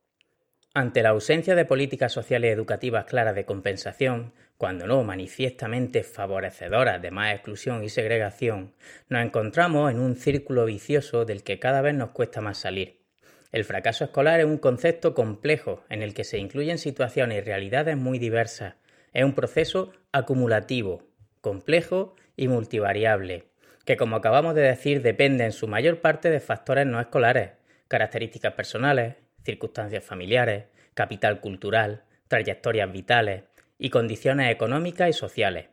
Ante 0.74 1.02
la 1.04 1.10
ausencia 1.10 1.54
de 1.54 1.64
políticas 1.64 2.12
sociales 2.12 2.48
y 2.48 2.52
educativas 2.52 3.04
claras 3.04 3.36
de 3.36 3.46
compensación, 3.46 4.34
cuando 4.58 4.88
no 4.88 5.04
manifiestamente 5.04 6.02
favorecedoras 6.02 7.00
de 7.00 7.12
más 7.12 7.32
exclusión 7.32 7.84
y 7.84 7.88
segregación, 7.88 8.74
nos 9.08 9.24
encontramos 9.24 9.92
en 9.92 10.00
un 10.00 10.16
círculo 10.16 10.64
vicioso 10.64 11.24
del 11.24 11.44
que 11.44 11.60
cada 11.60 11.82
vez 11.82 11.94
nos 11.94 12.10
cuesta 12.10 12.40
más 12.40 12.58
salir. 12.58 13.05
El 13.52 13.64
fracaso 13.64 14.04
escolar 14.04 14.40
es 14.40 14.46
un 14.46 14.58
concepto 14.58 15.14
complejo 15.14 15.84
en 15.88 16.02
el 16.02 16.14
que 16.14 16.24
se 16.24 16.38
incluyen 16.38 16.78
situaciones 16.78 17.38
y 17.38 17.40
realidades 17.40 17.96
muy 17.96 18.18
diversas. 18.18 18.74
Es 19.12 19.24
un 19.24 19.34
proceso 19.34 19.92
acumulativo, 20.12 21.02
complejo 21.40 22.16
y 22.36 22.48
multivariable, 22.48 23.44
que 23.84 23.96
como 23.96 24.16
acabamos 24.16 24.54
de 24.54 24.62
decir 24.62 25.00
depende 25.00 25.44
en 25.44 25.52
su 25.52 25.68
mayor 25.68 26.00
parte 26.00 26.28
de 26.28 26.40
factores 26.40 26.86
no 26.86 27.00
escolares, 27.00 27.52
características 27.88 28.54
personales, 28.54 29.14
circunstancias 29.44 30.04
familiares, 30.04 30.64
capital 30.94 31.40
cultural, 31.40 32.02
trayectorias 32.28 32.90
vitales 32.90 33.44
y 33.78 33.90
condiciones 33.90 34.50
económicas 34.50 35.08
y 35.10 35.12
sociales. 35.12 35.66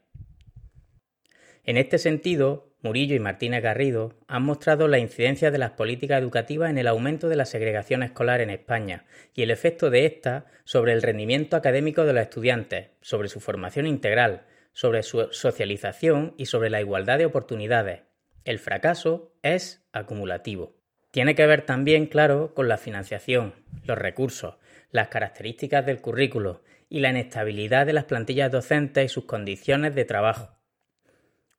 En 1.63 1.77
este 1.77 1.97
sentido, 1.97 2.72
Murillo 2.83 3.15
y 3.15 3.19
Martínez 3.19 3.63
Garrido 3.63 4.13
han 4.27 4.43
mostrado 4.43 4.89
la 4.89 4.99
incidencia 4.99 5.51
de 5.51 5.57
las 5.57 5.71
políticas 5.71 6.21
educativas 6.21 6.69
en 6.69 6.77
el 6.77 6.87
aumento 6.87 7.29
de 7.29 7.37
la 7.37 7.45
segregación 7.45 8.03
escolar 8.03 8.41
en 8.41 8.49
España 8.49 9.05
y 9.33 9.41
el 9.41 9.51
efecto 9.51 9.89
de 9.89 10.05
esta 10.05 10.47
sobre 10.65 10.91
el 10.91 11.01
rendimiento 11.01 11.55
académico 11.55 12.03
de 12.03 12.11
los 12.11 12.23
estudiantes, 12.23 12.89
sobre 12.99 13.29
su 13.29 13.39
formación 13.39 13.87
integral, 13.87 14.45
sobre 14.73 15.01
su 15.01 15.29
socialización 15.31 16.33
y 16.37 16.47
sobre 16.47 16.69
la 16.69 16.81
igualdad 16.81 17.19
de 17.19 17.25
oportunidades. 17.25 18.01
El 18.43 18.59
fracaso 18.59 19.33
es 19.43 19.87
acumulativo. 19.93 20.75
Tiene 21.09 21.35
que 21.35 21.47
ver 21.47 21.61
también, 21.61 22.07
claro, 22.07 22.53
con 22.53 22.67
la 22.67 22.77
financiación, 22.77 23.53
los 23.85 23.97
recursos, 23.97 24.55
las 24.91 25.07
características 25.07 25.85
del 25.85 26.01
currículo 26.01 26.63
y 26.89 26.99
la 26.99 27.11
inestabilidad 27.11 27.85
de 27.85 27.93
las 27.93 28.05
plantillas 28.05 28.51
docentes 28.51 29.05
y 29.05 29.09
sus 29.09 29.23
condiciones 29.23 29.95
de 29.95 30.03
trabajo. 30.03 30.57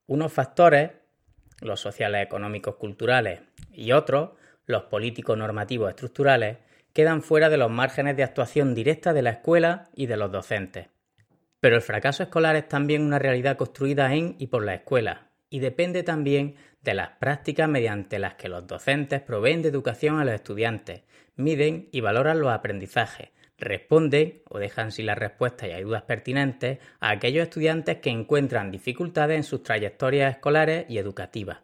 Unos 0.07 0.31
factores 0.31 0.91
los 1.65 1.81
sociales, 1.81 2.25
económicos, 2.25 2.77
culturales 2.77 3.41
y 3.73 3.93
otros, 3.93 4.31
los 4.67 4.85
políticos, 4.85 5.37
normativos, 5.37 5.91
estructurales, 5.91 6.59
quedan 6.93 7.23
fuera 7.23 7.49
de 7.49 7.57
los 7.57 7.71
márgenes 7.71 8.17
de 8.17 8.23
actuación 8.23 8.75
directa 8.75 9.13
de 9.13 9.23
la 9.23 9.31
escuela 9.31 9.89
y 9.95 10.07
de 10.07 10.17
los 10.17 10.31
docentes. 10.31 10.89
Pero 11.61 11.77
el 11.77 11.83
fracaso 11.83 12.23
escolar 12.23 12.57
es 12.57 12.69
también 12.69 13.03
una 13.03 13.19
realidad 13.19 13.57
construida 13.57 14.15
en 14.15 14.37
y 14.39 14.47
por 14.47 14.65
la 14.65 14.75
escuela, 14.75 15.31
y 15.51 15.59
depende 15.59 16.03
también 16.03 16.57
de 16.83 16.95
las 16.95 17.11
prácticas 17.19 17.69
mediante 17.69 18.19
las 18.19 18.35
que 18.35 18.49
los 18.49 18.67
docentes 18.67 19.23
proveen 19.23 19.63
de 19.63 19.71
educación 19.71 20.21
a 20.21 20.25
los 20.25 20.35
estudiantes, 20.35 21.03
miden 21.37 21.89
y 21.91 22.01
valoran 22.01 22.41
los 22.41 22.53
aprendizajes, 22.53 23.31
responden 23.59 24.43
o 24.49 24.59
dejan 24.59 24.93
sin 24.93 25.07
las 25.07 25.19
respuestas 25.19 25.69
y 25.69 25.73
ayudas 25.73 26.03
pertinentes 26.03 26.79
a 27.01 27.11
aquellos 27.11 27.45
estudiantes 27.45 27.99
que 27.99 28.11
encuentran 28.11 28.71
dificultades 28.71 29.37
en 29.37 29.45
sus 29.45 29.63
trayectorias 29.63 30.35
escolares 30.35 30.87
y 30.89 30.99
educativas. 30.99 31.59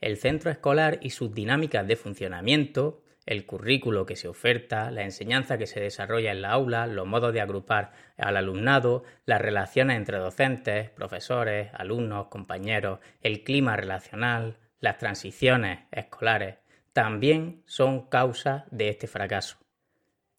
El 0.00 0.16
centro 0.16 0.50
escolar 0.50 0.98
y 1.00 1.10
sus 1.10 1.32
dinámicas 1.32 1.86
de 1.86 1.96
funcionamiento, 1.96 3.02
el 3.24 3.46
currículo 3.46 4.04
que 4.04 4.16
se 4.16 4.26
oferta, 4.26 4.90
la 4.90 5.04
enseñanza 5.04 5.58
que 5.58 5.68
se 5.68 5.80
desarrolla 5.80 6.32
en 6.32 6.42
la 6.42 6.50
aula, 6.50 6.88
los 6.88 7.06
modos 7.06 7.32
de 7.32 7.40
agrupar 7.40 7.92
al 8.16 8.36
alumnado, 8.36 9.04
las 9.26 9.40
relaciones 9.40 9.96
entre 9.96 10.18
docentes, 10.18 10.90
profesores, 10.90 11.70
alumnos, 11.74 12.26
compañeros, 12.28 12.98
el 13.20 13.44
clima 13.44 13.76
relacional, 13.76 14.58
las 14.80 14.98
transiciones 14.98 15.84
escolares, 15.92 16.56
también 16.92 17.62
son 17.66 18.08
causa 18.08 18.66
de 18.70 18.88
este 18.88 19.06
fracaso. 19.06 19.61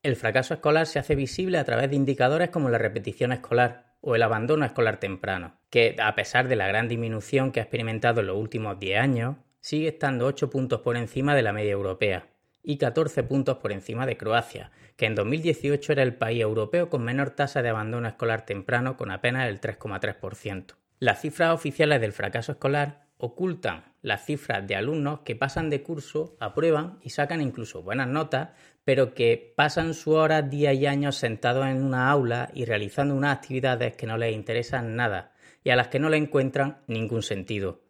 El 0.03 0.17
fracaso 0.17 0.53
escolar 0.53 0.85
se 0.85 0.99
hace 0.99 1.15
visible 1.15 1.57
a 1.57 1.63
través 1.63 1.89
de 1.89 1.95
indicadores 1.95 2.49
como 2.49 2.69
la 2.69 2.77
repetición 2.77 3.31
escolar 3.31 3.95
o 4.01 4.15
el 4.15 4.23
abandono 4.23 4.65
escolar 4.65 4.99
temprano, 4.99 5.55
que 5.69 5.95
a 5.97 6.13
pesar 6.13 6.49
de 6.49 6.57
la 6.57 6.67
gran 6.67 6.89
disminución 6.89 7.53
que 7.53 7.61
ha 7.61 7.63
experimentado 7.63 8.19
en 8.19 8.27
los 8.27 8.35
últimos 8.35 8.77
10 8.77 8.99
años, 8.99 9.37
sigue 9.61 9.87
estando 9.87 10.25
8 10.25 10.49
puntos 10.49 10.81
por 10.81 10.97
encima 10.97 11.35
de 11.35 11.41
la 11.41 11.53
media 11.53 11.71
europea 11.71 12.27
y 12.61 12.77
14 12.77 13.23
puntos 13.23 13.59
por 13.59 13.71
encima 13.71 14.05
de 14.05 14.17
Croacia, 14.17 14.71
que 14.97 15.05
en 15.05 15.15
2018 15.15 15.93
era 15.93 16.03
el 16.03 16.15
país 16.15 16.41
europeo 16.41 16.89
con 16.89 17.01
menor 17.01 17.29
tasa 17.29 17.61
de 17.61 17.69
abandono 17.69 18.09
escolar 18.09 18.45
temprano 18.45 18.97
con 18.97 19.09
apenas 19.09 19.47
el 19.47 19.61
3,3%. 19.61 20.75
Las 20.99 21.21
cifras 21.21 21.53
oficiales 21.53 22.01
del 22.01 22.11
fracaso 22.11 22.51
escolar 22.51 23.03
ocultan 23.17 23.85
las 24.01 24.25
cifras 24.25 24.67
de 24.67 24.75
alumnos 24.75 25.21
que 25.21 25.37
pasan 25.37 25.69
de 25.69 25.81
curso, 25.81 26.35
aprueban 26.41 26.99
y 27.01 27.11
sacan 27.11 27.41
incluso 27.41 27.81
buenas 27.81 28.09
notas, 28.09 28.49
pero 28.85 29.13
que 29.13 29.53
pasan 29.55 29.93
su 29.93 30.11
hora, 30.11 30.41
día 30.41 30.73
y 30.73 30.85
años 30.85 31.15
sentados 31.15 31.67
en 31.67 31.83
una 31.83 32.09
aula 32.09 32.49
y 32.53 32.65
realizando 32.65 33.15
unas 33.15 33.37
actividades 33.37 33.95
que 33.95 34.07
no 34.07 34.17
les 34.17 34.33
interesan 34.33 34.95
nada 34.95 35.33
y 35.63 35.69
a 35.69 35.75
las 35.75 35.87
que 35.87 35.99
no 35.99 36.09
le 36.09 36.17
encuentran 36.17 36.81
ningún 36.87 37.23
sentido. 37.23 37.81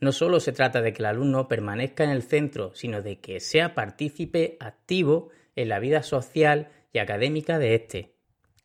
No 0.00 0.12
solo 0.12 0.40
se 0.40 0.52
trata 0.52 0.82
de 0.82 0.92
que 0.92 1.02
el 1.02 1.06
alumno 1.06 1.48
permanezca 1.48 2.04
en 2.04 2.10
el 2.10 2.22
centro, 2.22 2.74
sino 2.74 3.02
de 3.02 3.20
que 3.20 3.40
sea 3.40 3.74
partícipe 3.74 4.56
activo 4.60 5.30
en 5.54 5.68
la 5.68 5.78
vida 5.78 6.02
social 6.02 6.68
y 6.92 6.98
académica 6.98 7.58
de 7.58 7.74
éste. 7.74 8.16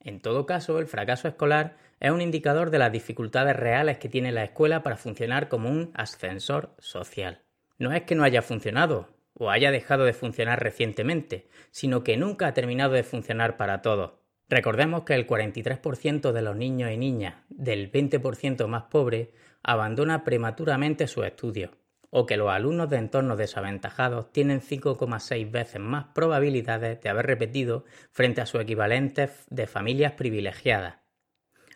En 0.02 0.20
todo 0.20 0.46
caso, 0.46 0.80
el 0.80 0.88
fracaso 0.88 1.28
escolar 1.28 1.78
es 2.00 2.12
un 2.12 2.22
indicador 2.22 2.70
de 2.70 2.80
las 2.80 2.92
dificultades 2.92 3.56
reales 3.56 3.98
que 3.98 4.10
tiene 4.10 4.32
la 4.32 4.44
escuela 4.44 4.84
para 4.84 4.98
funcionar 4.98 5.48
como 5.48 5.70
un 5.70 5.92
ascensor 5.94 6.76
social. 6.80 7.42
No 7.78 7.94
es 7.94 8.04
que 8.04 8.16
no 8.16 8.24
haya 8.24 8.42
funcionado 8.42 9.17
o 9.40 9.52
haya 9.52 9.72
dejado 9.72 10.06
de 10.06 10.14
funcionar 10.14 10.62
recientemente, 10.62 11.48
sino 11.72 12.04
que 12.04 12.18
nunca 12.18 12.48
ha 12.48 12.54
terminado 12.54 12.94
de 12.94 13.04
funcionar 13.04 13.58
para 13.58 13.82
todos. 13.82 14.14
Recordemos 14.50 15.04
que 15.04 15.14
el 15.14 15.28
43% 15.28 16.32
de 16.32 16.42
los 16.42 16.56
niños 16.56 16.92
y 16.92 16.98
niñas 16.98 17.36
del 17.50 17.92
20% 17.92 18.68
más 18.68 18.84
pobre 18.84 19.32
abandona 19.62 20.24
prematuramente 20.24 21.08
sus 21.08 21.26
estudios, 21.26 21.72
o 22.10 22.26
que 22.26 22.38
los 22.38 22.50
alumnos 22.50 22.90
de 22.90 22.98
entornos 22.98 23.38
desaventajados 23.38 24.32
tienen 24.32 24.62
5,6 24.62 25.52
veces 25.52 25.82
más 25.82 26.06
probabilidades 26.16 27.02
de 27.02 27.10
haber 27.10 27.26
repetido 27.26 27.84
frente 28.12 28.42
a 28.42 28.46
sus 28.46 28.62
equivalentes 28.62 29.46
de 29.50 29.68
familias 29.68 30.14
privilegiadas, 30.14 30.96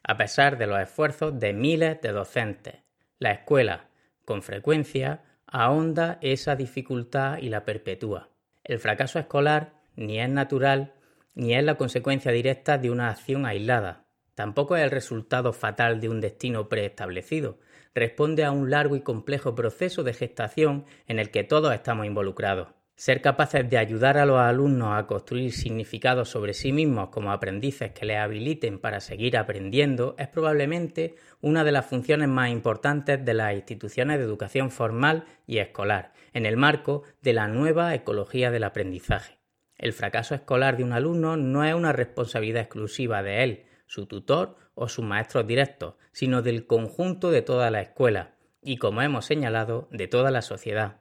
a 0.03 0.17
pesar 0.17 0.57
de 0.57 0.67
los 0.67 0.79
esfuerzos 0.79 1.37
de 1.37 1.53
miles 1.53 2.01
de 2.01 2.11
docentes. 2.11 2.75
La 3.19 3.31
escuela, 3.31 3.89
con 4.23 4.41
frecuencia, 4.41 5.23
ahonda 5.51 6.17
esa 6.21 6.55
dificultad 6.55 7.37
y 7.37 7.49
la 7.49 7.65
perpetúa. 7.65 8.29
El 8.63 8.79
fracaso 8.79 9.19
escolar 9.19 9.73
ni 9.95 10.19
es 10.19 10.29
natural 10.29 10.93
ni 11.35 11.53
es 11.53 11.63
la 11.63 11.75
consecuencia 11.75 12.31
directa 12.31 12.77
de 12.77 12.89
una 12.89 13.09
acción 13.09 13.45
aislada. 13.45 14.05
Tampoco 14.33 14.75
es 14.75 14.83
el 14.83 14.91
resultado 14.91 15.53
fatal 15.53 16.01
de 16.01 16.09
un 16.09 16.21
destino 16.21 16.67
preestablecido. 16.67 17.59
Responde 17.93 18.43
a 18.45 18.51
un 18.51 18.69
largo 18.69 18.95
y 18.95 19.01
complejo 19.01 19.53
proceso 19.53 20.03
de 20.03 20.13
gestación 20.13 20.85
en 21.07 21.19
el 21.19 21.29
que 21.31 21.43
todos 21.43 21.73
estamos 21.73 22.05
involucrados. 22.05 22.69
Ser 23.01 23.19
capaces 23.23 23.67
de 23.67 23.79
ayudar 23.79 24.19
a 24.19 24.27
los 24.27 24.37
alumnos 24.37 24.89
a 24.95 25.07
construir 25.07 25.53
significados 25.53 26.29
sobre 26.29 26.53
sí 26.53 26.71
mismos 26.71 27.09
como 27.09 27.31
aprendices 27.31 27.93
que 27.93 28.05
les 28.05 28.19
habiliten 28.19 28.77
para 28.77 28.99
seguir 28.99 29.37
aprendiendo 29.37 30.13
es 30.19 30.27
probablemente 30.27 31.15
una 31.41 31.63
de 31.63 31.71
las 31.71 31.87
funciones 31.87 32.27
más 32.27 32.51
importantes 32.51 33.25
de 33.25 33.33
las 33.33 33.55
instituciones 33.55 34.19
de 34.19 34.25
educación 34.25 34.69
formal 34.69 35.25
y 35.47 35.57
escolar, 35.57 36.13
en 36.33 36.45
el 36.45 36.57
marco 36.57 37.01
de 37.23 37.33
la 37.33 37.47
nueva 37.47 37.95
ecología 37.95 38.51
del 38.51 38.65
aprendizaje. 38.65 39.39
El 39.79 39.93
fracaso 39.93 40.35
escolar 40.35 40.77
de 40.77 40.83
un 40.83 40.93
alumno 40.93 41.37
no 41.37 41.63
es 41.63 41.73
una 41.73 41.93
responsabilidad 41.93 42.61
exclusiva 42.61 43.23
de 43.23 43.43
él, 43.43 43.65
su 43.87 44.05
tutor 44.05 44.57
o 44.75 44.87
sus 44.87 45.03
maestros 45.03 45.47
directos, 45.47 45.95
sino 46.11 46.43
del 46.43 46.67
conjunto 46.67 47.31
de 47.31 47.41
toda 47.41 47.71
la 47.71 47.81
escuela 47.81 48.35
y, 48.61 48.77
como 48.77 49.01
hemos 49.01 49.25
señalado, 49.25 49.87
de 49.89 50.07
toda 50.07 50.29
la 50.29 50.43
sociedad. 50.43 51.00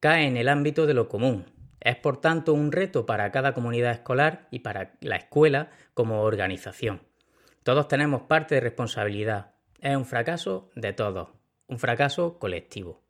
Cae 0.00 0.28
en 0.28 0.36
el 0.36 0.48
ámbito 0.48 0.86
de 0.86 0.94
lo 0.94 1.08
común. 1.08 1.46
Es, 1.80 1.96
por 1.96 2.20
tanto, 2.20 2.54
un 2.54 2.70
reto 2.70 3.04
para 3.04 3.32
cada 3.32 3.52
comunidad 3.52 3.90
escolar 3.90 4.46
y 4.52 4.60
para 4.60 4.92
la 5.00 5.16
escuela 5.16 5.70
como 5.92 6.22
organización. 6.22 7.02
Todos 7.64 7.88
tenemos 7.88 8.22
parte 8.22 8.54
de 8.54 8.60
responsabilidad. 8.60 9.54
Es 9.80 9.96
un 9.96 10.04
fracaso 10.04 10.70
de 10.76 10.92
todos, 10.92 11.30
un 11.66 11.80
fracaso 11.80 12.38
colectivo. 12.38 13.02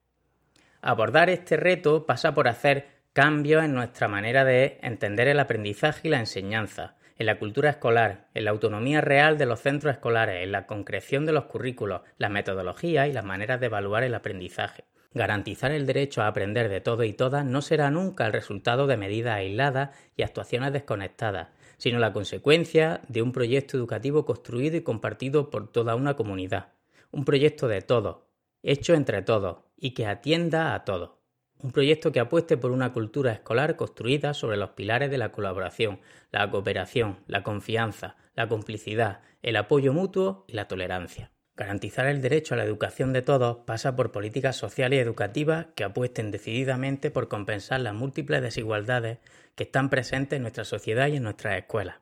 Abordar 0.80 1.28
este 1.28 1.58
reto 1.58 2.06
pasa 2.06 2.32
por 2.32 2.48
hacer 2.48 2.86
cambios 3.12 3.64
en 3.64 3.74
nuestra 3.74 4.08
manera 4.08 4.44
de 4.44 4.78
entender 4.80 5.28
el 5.28 5.40
aprendizaje 5.40 6.08
y 6.08 6.10
la 6.10 6.20
enseñanza, 6.20 6.96
en 7.18 7.26
la 7.26 7.38
cultura 7.38 7.68
escolar, 7.68 8.28
en 8.32 8.44
la 8.44 8.50
autonomía 8.50 9.02
real 9.02 9.36
de 9.36 9.44
los 9.44 9.60
centros 9.60 9.92
escolares, 9.92 10.42
en 10.42 10.52
la 10.52 10.66
concreción 10.66 11.26
de 11.26 11.32
los 11.32 11.44
currículos, 11.44 12.00
las 12.16 12.30
metodologías 12.30 13.08
y 13.08 13.12
las 13.12 13.24
maneras 13.24 13.60
de 13.60 13.66
evaluar 13.66 14.04
el 14.04 14.14
aprendizaje. 14.14 14.84
Garantizar 15.14 15.72
el 15.72 15.86
derecho 15.86 16.20
a 16.20 16.26
aprender 16.26 16.68
de 16.68 16.80
todo 16.80 17.02
y 17.02 17.14
todas 17.14 17.44
no 17.44 17.62
será 17.62 17.90
nunca 17.90 18.26
el 18.26 18.32
resultado 18.32 18.86
de 18.86 18.98
medidas 18.98 19.36
aisladas 19.36 19.96
y 20.16 20.22
actuaciones 20.22 20.72
desconectadas, 20.72 21.48
sino 21.78 21.98
la 21.98 22.12
consecuencia 22.12 23.00
de 23.08 23.22
un 23.22 23.32
proyecto 23.32 23.76
educativo 23.76 24.26
construido 24.26 24.76
y 24.76 24.82
compartido 24.82 25.48
por 25.48 25.72
toda 25.72 25.94
una 25.94 26.14
comunidad. 26.14 26.72
Un 27.10 27.24
proyecto 27.24 27.68
de 27.68 27.80
todos, 27.80 28.18
hecho 28.62 28.94
entre 28.94 29.22
todos 29.22 29.58
y 29.78 29.92
que 29.92 30.06
atienda 30.06 30.74
a 30.74 30.84
todos. 30.84 31.12
Un 31.60 31.72
proyecto 31.72 32.12
que 32.12 32.20
apueste 32.20 32.56
por 32.56 32.70
una 32.70 32.92
cultura 32.92 33.32
escolar 33.32 33.76
construida 33.76 34.34
sobre 34.34 34.58
los 34.58 34.70
pilares 34.70 35.10
de 35.10 35.18
la 35.18 35.32
colaboración, 35.32 36.00
la 36.30 36.50
cooperación, 36.50 37.20
la 37.26 37.42
confianza, 37.42 38.16
la 38.34 38.46
complicidad, 38.46 39.22
el 39.42 39.56
apoyo 39.56 39.92
mutuo 39.92 40.44
y 40.46 40.52
la 40.52 40.68
tolerancia. 40.68 41.32
Garantizar 41.58 42.06
el 42.06 42.22
derecho 42.22 42.54
a 42.54 42.56
la 42.56 42.62
educación 42.62 43.12
de 43.12 43.20
todos 43.20 43.56
pasa 43.66 43.96
por 43.96 44.12
políticas 44.12 44.54
sociales 44.54 44.98
y 44.98 45.00
educativas 45.00 45.66
que 45.74 45.82
apuesten 45.82 46.30
decididamente 46.30 47.10
por 47.10 47.26
compensar 47.26 47.80
las 47.80 47.94
múltiples 47.94 48.40
desigualdades 48.42 49.18
que 49.56 49.64
están 49.64 49.90
presentes 49.90 50.36
en 50.36 50.42
nuestra 50.42 50.64
sociedad 50.64 51.08
y 51.08 51.16
en 51.16 51.24
nuestras 51.24 51.58
escuelas. 51.58 51.96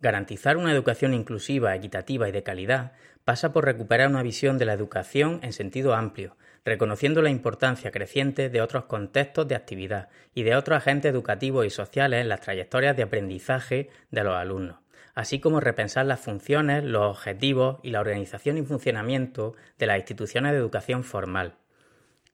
Garantizar 0.00 0.56
una 0.56 0.72
educación 0.72 1.14
inclusiva, 1.14 1.76
equitativa 1.76 2.28
y 2.28 2.32
de 2.32 2.42
calidad 2.42 2.94
pasa 3.24 3.52
por 3.52 3.64
recuperar 3.64 4.08
una 4.08 4.24
visión 4.24 4.58
de 4.58 4.64
la 4.64 4.72
educación 4.72 5.38
en 5.44 5.52
sentido 5.52 5.94
amplio, 5.94 6.36
reconociendo 6.64 7.22
la 7.22 7.30
importancia 7.30 7.92
creciente 7.92 8.50
de 8.50 8.60
otros 8.60 8.86
contextos 8.86 9.46
de 9.46 9.54
actividad 9.54 10.08
y 10.34 10.42
de 10.42 10.56
otros 10.56 10.78
agentes 10.78 11.12
educativos 11.12 11.64
y 11.64 11.70
sociales 11.70 12.22
en 12.22 12.28
las 12.28 12.40
trayectorias 12.40 12.96
de 12.96 13.04
aprendizaje 13.04 13.88
de 14.10 14.24
los 14.24 14.34
alumnos, 14.34 14.78
así 15.16 15.40
como 15.40 15.60
repensar 15.60 16.04
las 16.04 16.20
funciones, 16.20 16.84
los 16.84 17.02
objetivos 17.16 17.78
y 17.82 17.90
la 17.90 18.00
organización 18.00 18.58
y 18.58 18.62
funcionamiento 18.62 19.54
de 19.78 19.86
las 19.86 19.96
instituciones 19.96 20.52
de 20.52 20.58
educación 20.58 21.04
formal. 21.04 21.54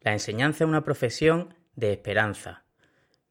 La 0.00 0.12
enseñanza 0.12 0.64
es 0.64 0.68
una 0.68 0.82
profesión 0.82 1.54
de 1.76 1.92
esperanza. 1.92 2.64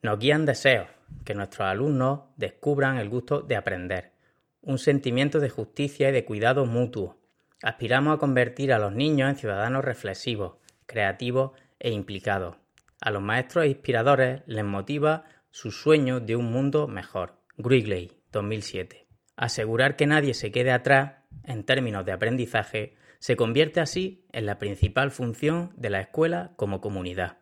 Nos 0.01 0.19
guían 0.19 0.45
deseos, 0.45 0.87
que 1.25 1.35
nuestros 1.35 1.67
alumnos 1.67 2.21
descubran 2.37 2.97
el 2.97 3.09
gusto 3.09 3.41
de 3.41 3.57
aprender, 3.57 4.13
un 4.61 4.79
sentimiento 4.79 5.41
de 5.41 5.49
justicia 5.49 6.07
y 6.07 6.13
de 6.13 6.23
cuidado 6.23 6.65
mutuo. 6.65 7.17
Aspiramos 7.61 8.15
a 8.15 8.19
convertir 8.19 8.71
a 8.71 8.79
los 8.79 8.93
niños 8.93 9.29
en 9.29 9.35
ciudadanos 9.35 9.83
reflexivos, 9.83 10.59
creativos 10.85 11.51
e 11.77 11.91
implicados. 11.91 12.55
A 13.01 13.11
los 13.11 13.21
maestros 13.21 13.65
inspiradores 13.65 14.43
les 14.45 14.63
motiva 14.63 15.25
su 15.49 15.71
sueño 15.71 16.21
de 16.21 16.37
un 16.37 16.53
mundo 16.53 16.87
mejor. 16.87 17.33
Grigley, 17.57 18.13
2007. 18.31 19.10
Asegurar 19.35 19.95
que 19.95 20.07
nadie 20.07 20.33
se 20.33 20.51
quede 20.51 20.71
atrás 20.71 21.13
en 21.43 21.63
términos 21.63 22.05
de 22.05 22.11
aprendizaje 22.11 22.95
se 23.19 23.35
convierte 23.35 23.79
así 23.79 24.25
en 24.31 24.45
la 24.45 24.57
principal 24.57 25.11
función 25.11 25.71
de 25.75 25.89
la 25.91 26.01
escuela 26.01 26.53
como 26.55 26.81
comunidad. 26.81 27.40